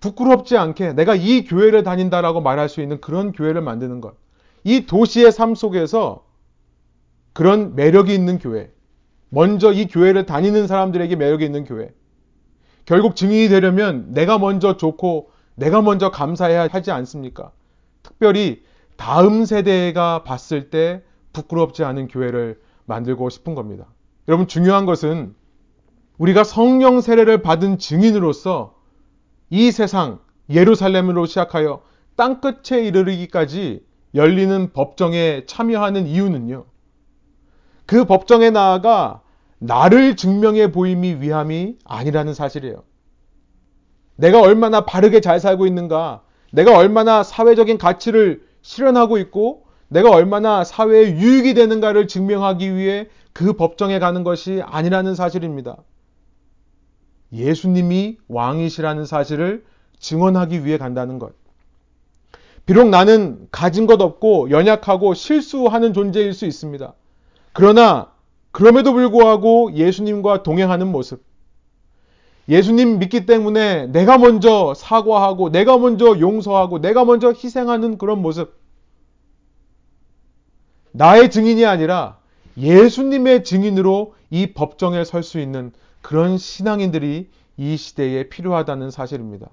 부끄럽지 0.00 0.58
않게 0.58 0.92
내가 0.92 1.14
이 1.14 1.46
교회를 1.46 1.82
다닌다라고 1.82 2.42
말할 2.42 2.68
수 2.68 2.82
있는 2.82 3.00
그런 3.00 3.32
교회를 3.32 3.62
만드는 3.62 4.02
것. 4.02 4.14
이 4.62 4.84
도시의 4.84 5.32
삶 5.32 5.54
속에서 5.54 6.26
그런 7.32 7.74
매력이 7.76 8.12
있는 8.12 8.38
교회. 8.38 8.70
먼저 9.30 9.72
이 9.72 9.86
교회를 9.86 10.26
다니는 10.26 10.66
사람들에게 10.66 11.16
매력이 11.16 11.46
있는 11.46 11.64
교회. 11.64 11.94
결국 12.88 13.16
증인이 13.16 13.50
되려면 13.50 14.14
내가 14.14 14.38
먼저 14.38 14.78
좋고 14.78 15.28
내가 15.56 15.82
먼저 15.82 16.10
감사해야 16.10 16.68
하지 16.70 16.90
않습니까? 16.90 17.52
특별히 18.02 18.62
다음 18.96 19.44
세대가 19.44 20.22
봤을 20.24 20.70
때 20.70 21.02
부끄럽지 21.34 21.84
않은 21.84 22.08
교회를 22.08 22.58
만들고 22.86 23.28
싶은 23.28 23.54
겁니다. 23.54 23.84
여러분 24.26 24.46
중요한 24.48 24.86
것은 24.86 25.34
우리가 26.16 26.44
성령 26.44 27.02
세례를 27.02 27.42
받은 27.42 27.76
증인으로서 27.76 28.74
이 29.50 29.70
세상 29.70 30.20
예루살렘으로 30.48 31.26
시작하여 31.26 31.82
땅 32.16 32.40
끝에 32.40 32.86
이르기까지 32.86 33.84
열리는 34.14 34.72
법정에 34.72 35.44
참여하는 35.44 36.06
이유는요. 36.06 36.64
그 37.84 38.06
법정에 38.06 38.48
나아가 38.48 39.20
나를 39.58 40.16
증명해 40.16 40.72
보임이 40.72 41.16
위함이 41.20 41.78
아니라는 41.84 42.34
사실이에요. 42.34 42.82
내가 44.16 44.40
얼마나 44.40 44.84
바르게 44.84 45.20
잘 45.20 45.40
살고 45.40 45.66
있는가, 45.66 46.22
내가 46.52 46.76
얼마나 46.76 47.22
사회적인 47.22 47.78
가치를 47.78 48.42
실현하고 48.62 49.18
있고, 49.18 49.64
내가 49.88 50.10
얼마나 50.10 50.64
사회에 50.64 51.12
유익이 51.12 51.54
되는가를 51.54 52.08
증명하기 52.08 52.74
위해 52.74 53.08
그 53.32 53.52
법정에 53.52 53.98
가는 53.98 54.24
것이 54.24 54.62
아니라는 54.64 55.14
사실입니다. 55.14 55.76
예수님이 57.32 58.18
왕이시라는 58.28 59.06
사실을 59.06 59.64
증언하기 59.98 60.64
위해 60.64 60.78
간다는 60.78 61.18
것. 61.18 61.32
비록 62.66 62.88
나는 62.88 63.48
가진 63.50 63.86
것 63.86 64.00
없고 64.00 64.50
연약하고 64.50 65.14
실수하는 65.14 65.94
존재일 65.94 66.34
수 66.34 66.44
있습니다. 66.44 66.92
그러나 67.52 68.12
그럼에도 68.50 68.92
불구하고 68.92 69.72
예수님과 69.74 70.42
동행하는 70.42 70.90
모습. 70.90 71.22
예수님 72.48 72.98
믿기 72.98 73.26
때문에 73.26 73.86
내가 73.88 74.16
먼저 74.16 74.72
사과하고 74.74 75.50
내가 75.50 75.76
먼저 75.76 76.18
용서하고 76.18 76.80
내가 76.80 77.04
먼저 77.04 77.28
희생하는 77.32 77.98
그런 77.98 78.22
모습. 78.22 78.58
나의 80.92 81.30
증인이 81.30 81.64
아니라 81.66 82.18
예수님의 82.56 83.44
증인으로 83.44 84.14
이 84.30 84.52
법정에 84.52 85.04
설 85.04 85.22
수 85.22 85.38
있는 85.38 85.72
그런 86.00 86.38
신앙인들이 86.38 87.28
이 87.58 87.76
시대에 87.76 88.28
필요하다는 88.28 88.90
사실입니다. 88.90 89.48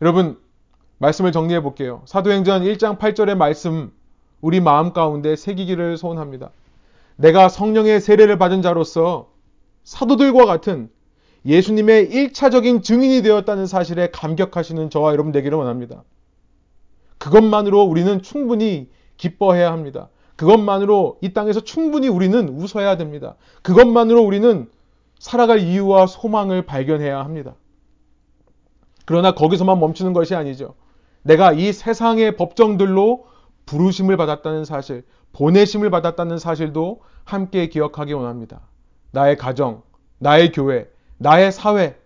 여러분, 0.00 0.38
말씀을 0.98 1.32
정리해 1.32 1.60
볼게요. 1.60 2.02
사도행전 2.04 2.62
1장 2.62 2.98
8절의 2.98 3.34
말씀 3.36 3.92
우리 4.40 4.60
마음 4.60 4.92
가운데 4.92 5.34
새기기를 5.34 5.96
소원합니다. 5.96 6.50
내가 7.16 7.48
성령의 7.48 8.00
세례를 8.00 8.38
받은 8.38 8.62
자로서 8.62 9.32
사도들과 9.84 10.44
같은 10.46 10.90
예수님의 11.44 12.08
1차적인 12.10 12.82
증인이 12.82 13.22
되었다는 13.22 13.66
사실에 13.66 14.10
감격하시는 14.10 14.90
저와 14.90 15.12
여러분 15.12 15.32
되기를 15.32 15.56
원합니다. 15.56 16.02
그것만으로 17.18 17.82
우리는 17.82 18.20
충분히 18.20 18.90
기뻐해야 19.16 19.72
합니다. 19.72 20.08
그것만으로 20.36 21.18
이 21.22 21.32
땅에서 21.32 21.60
충분히 21.60 22.08
우리는 22.08 22.48
웃어야 22.48 22.96
됩니다. 22.96 23.36
그것만으로 23.62 24.22
우리는 24.22 24.68
살아갈 25.18 25.60
이유와 25.60 26.06
소망을 26.06 26.66
발견해야 26.66 27.20
합니다. 27.20 27.54
그러나 29.06 29.32
거기서만 29.32 29.78
멈추는 29.80 30.12
것이 30.12 30.34
아니죠. 30.34 30.74
내가 31.22 31.52
이 31.52 31.72
세상의 31.72 32.36
법정들로 32.36 33.26
부르심을 33.64 34.16
받았다는 34.16 34.64
사실, 34.64 35.04
보내심을 35.36 35.90
받았다는 35.90 36.38
사실도 36.38 37.02
함께 37.24 37.68
기억하기 37.68 38.14
원합니다. 38.14 38.62
나의 39.10 39.36
가정, 39.36 39.82
나의 40.18 40.50
교회, 40.52 40.88
나의 41.18 41.52
사회, 41.52 41.98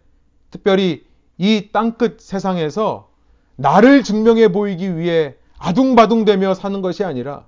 특별히 0.51 1.05
이 1.39 1.71
땅끝 1.73 2.21
세상에서 2.21 3.11
나를 3.55 4.03
증명해 4.03 4.51
보이기 4.51 4.97
위해 4.97 5.37
아둥바둥대며 5.59 6.55
사는 6.55 6.83
것이 6.83 7.05
아니라 7.05 7.47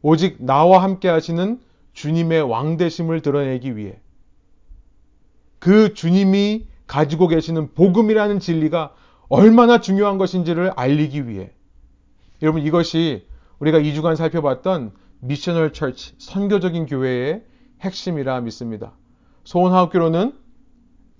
오직 0.00 0.36
나와 0.38 0.82
함께 0.82 1.08
하시는 1.08 1.60
주님의 1.92 2.42
왕대심을 2.42 3.20
드러내기 3.20 3.76
위해 3.76 3.98
그 5.58 5.92
주님이 5.92 6.66
가지고 6.86 7.26
계시는 7.26 7.74
복음이라는 7.74 8.38
진리가 8.38 8.94
얼마나 9.28 9.80
중요한 9.80 10.18
것인지를 10.18 10.72
알리기 10.76 11.28
위해 11.28 11.50
여러분 12.42 12.62
이것이 12.62 13.26
우리가 13.60 13.78
2주간 13.78 14.16
살펴봤던 14.16 14.92
missional 15.20 15.72
church, 15.72 16.14
선교적인 16.18 16.86
교회의 16.86 17.44
핵심이라 17.82 18.40
믿습니다. 18.40 18.92
소원하옵기로는 19.44 20.32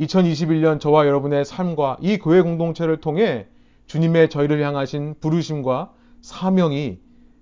2021년 0.00 0.80
저와 0.80 1.06
여러분의 1.06 1.44
삶과 1.44 1.98
이 2.00 2.18
교회 2.18 2.40
공동체를 2.40 3.00
통해 3.00 3.46
주님의 3.86 4.30
저희를 4.30 4.64
향하신 4.64 5.16
부르심과 5.20 5.92
사명이 6.22 6.98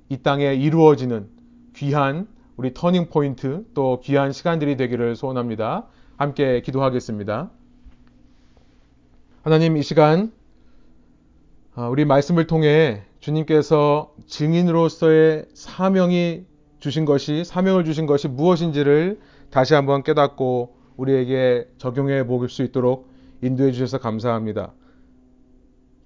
이 0.09 0.17
땅에 0.23 0.55
이루어지는 0.55 1.29
귀한 1.77 2.27
우리 2.57 2.75
turning 2.75 3.09
point 3.11 3.65
또 3.75 4.01
귀한 4.01 4.33
시간들이 4.33 4.77
되기를 4.77 5.15
소원합니다. 5.15 5.87
함께 6.17 6.61
기도하겠습니다. 6.63 7.51
하나님 9.43 9.77
이 9.77 9.83
시간 9.83 10.33
아, 11.77 11.87
우리 11.87 12.05
말씀을 12.05 12.49
통해 12.49 13.05
주님께서 13.29 14.15
증인으로서의 14.27 15.47
사명이 15.53 16.47
주신 16.81 17.05
것이 17.05 17.45
사명을 17.45 17.85
주신 17.85 18.07
것이 18.07 18.27
무엇인지를 18.27 19.21
다시 19.51 19.75
한번 19.75 20.03
깨닫고 20.03 20.77
우리에게 20.97 21.69
적용해 21.77 22.27
보길 22.27 22.49
수 22.49 22.63
있도록 22.63 23.09
인도해 23.43 23.73
주셔서 23.73 23.99
감사합니다. 23.99 24.73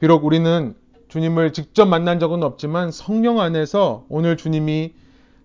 비록 0.00 0.24
우리는 0.24 0.74
주님을 1.06 1.52
직접 1.52 1.86
만난 1.86 2.18
적은 2.18 2.42
없지만 2.42 2.90
성령 2.90 3.38
안에서 3.38 4.04
오늘 4.08 4.36
주님이 4.36 4.94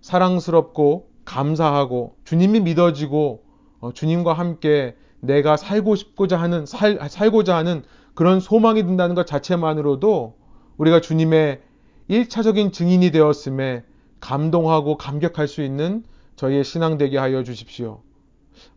사랑스럽고 0.02 1.10
감사하고 1.26 2.16
주님이 2.24 2.62
믿어지고 2.62 3.44
어, 3.82 3.94
주님과 3.94 4.34
함께 4.34 4.96
내가 5.20 5.58
살고 5.58 5.96
싶고자 5.96 6.40
하는 6.40 6.66
살, 6.66 6.98
살고자 7.08 7.56
하는 7.56 7.84
그런 8.16 8.40
소망이 8.40 8.82
든다는 8.84 9.14
것 9.14 9.28
자체만으로도 9.28 10.38
우리가 10.78 11.02
주님의 11.02 11.67
1차적인 12.10 12.72
증인이 12.72 13.12
되었음에 13.12 13.84
감동하고 14.20 14.98
감격할 14.98 15.48
수 15.48 15.62
있는 15.62 16.04
저희의 16.36 16.64
신앙 16.64 16.98
되게 16.98 17.18
하여 17.18 17.44
주십시오. 17.44 18.02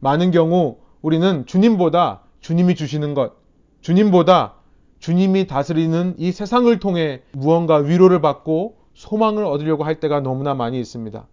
많은 0.01 0.31
경우 0.31 0.79
우리는 1.03 1.47
주님보다 1.47 2.23
주님이 2.41 2.75
주시는 2.75 3.15
것, 3.15 3.35
주님보다 3.81 4.55
주님이 4.99 5.47
다스리는 5.47 6.15
이 6.19 6.33
세상을 6.33 6.79
통해 6.79 7.23
무언가 7.33 7.77
위로를 7.77 8.21
받고 8.21 8.77
소망을 8.95 9.45
얻으려고 9.45 9.85
할 9.85 10.01
때가 10.01 10.21
너무나 10.21 10.55
많이 10.55 10.79
있습니다. 10.79 11.27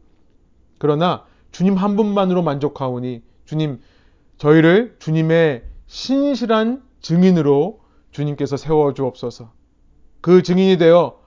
그러나 0.77 1.25
주님 1.51 1.75
한 1.75 1.95
분만으로 1.95 2.43
만족하오니 2.43 3.23
주님 3.45 3.81
저희를 4.37 4.95
주님의 4.99 5.63
신실한 5.87 6.83
증인으로 7.01 7.81
주님께서 8.11 8.57
세워 8.57 8.93
주옵소서. 8.93 9.51
그 10.21 10.43
증인이 10.43 10.77
되어 10.77 11.19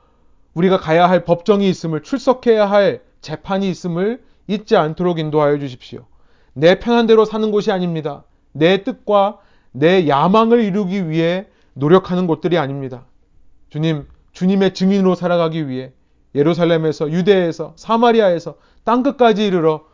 우리가 0.54 0.78
가야 0.78 1.08
할 1.08 1.24
법정이 1.24 1.68
있음을 1.68 2.02
출석해야 2.02 2.70
할 2.70 3.02
재판이 3.20 3.68
있음을 3.68 4.22
잊지 4.46 4.76
않도록 4.76 5.18
인도하여 5.18 5.58
주십시오. 5.58 6.06
내 6.52 6.78
편한 6.78 7.06
대로 7.06 7.24
사는 7.24 7.50
곳이 7.50 7.70
아닙니다. 7.70 8.24
내 8.52 8.82
뜻과 8.82 9.38
내 9.72 10.08
야망을 10.08 10.62
이루기 10.62 11.08
위해 11.08 11.46
노력하는 11.74 12.26
곳들이 12.26 12.58
아닙니다. 12.58 13.06
주님, 13.68 14.06
주님의 14.32 14.74
증인으로 14.74 15.14
살아가기 15.14 15.68
위해 15.68 15.92
예루살렘에서 16.34 17.10
유대에서 17.10 17.74
사마리아에서 17.76 18.56
땅 18.84 19.02
끝까지 19.02 19.46
이르러 19.46 19.84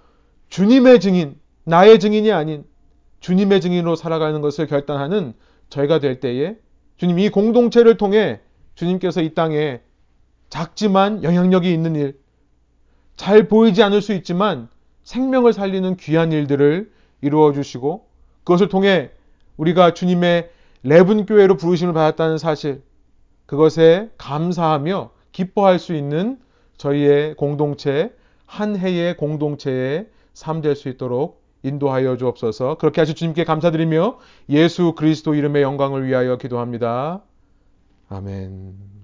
주님의 0.49 1.01
증인, 1.01 1.37
나의 1.65 1.99
증인이 1.99 2.33
아닌 2.33 2.65
주님의 3.21 3.61
증인으로 3.61 3.97
살아가는 3.97 4.41
것을 4.41 4.67
결단하는 4.67 5.35
저희가 5.69 5.99
될 5.99 6.21
때에 6.21 6.57
주님 6.97 7.19
이 7.19 7.29
공동체를 7.29 7.97
통해 7.97 8.41
주님께서 8.75 9.21
이 9.21 9.35
땅에 9.35 9.81
작지만 10.49 11.23
영향력이 11.23 11.73
있는 11.73 11.97
일, 11.97 12.19
잘 13.17 13.49
보이지 13.49 13.83
않을 13.83 14.03
수 14.03 14.13
있지만 14.13 14.69
생명을 15.05 15.53
살리는 15.53 15.97
귀한 15.97 16.33
일들을 16.33 16.91
이루어 17.23 17.53
주시고 17.53 18.07
그것을 18.45 18.69
통해 18.69 19.11
우리가 19.57 19.95
주님의 19.95 20.51
레분 20.83 21.27
교회로 21.27 21.57
부르심을 21.57 21.95
받았다는 21.95 22.39
사실 22.39 22.83
그것에 23.47 24.11
감사하며 24.19 25.11
기뻐할 25.33 25.79
수 25.79 25.95
있는 25.95 26.39
저희의 26.77 27.35
공동체 27.37 28.15
한 28.45 28.77
해의 28.77 29.17
공동체의 29.17 30.09
삶될 30.35 30.77
수 30.77 30.89
있도록 30.89 31.43
인도하여 31.63 32.17
주옵소서. 32.17 32.77
그렇게 32.77 33.01
하실 33.01 33.15
주님께 33.15 33.45
감사드리며 33.45 34.19
예수 34.51 34.95
그리스도 34.97 35.35
이름의 35.35 35.63
영광을 35.63 36.07
위하여 36.07 36.37
기도합니다. 36.37 37.23
아멘. 38.09 38.96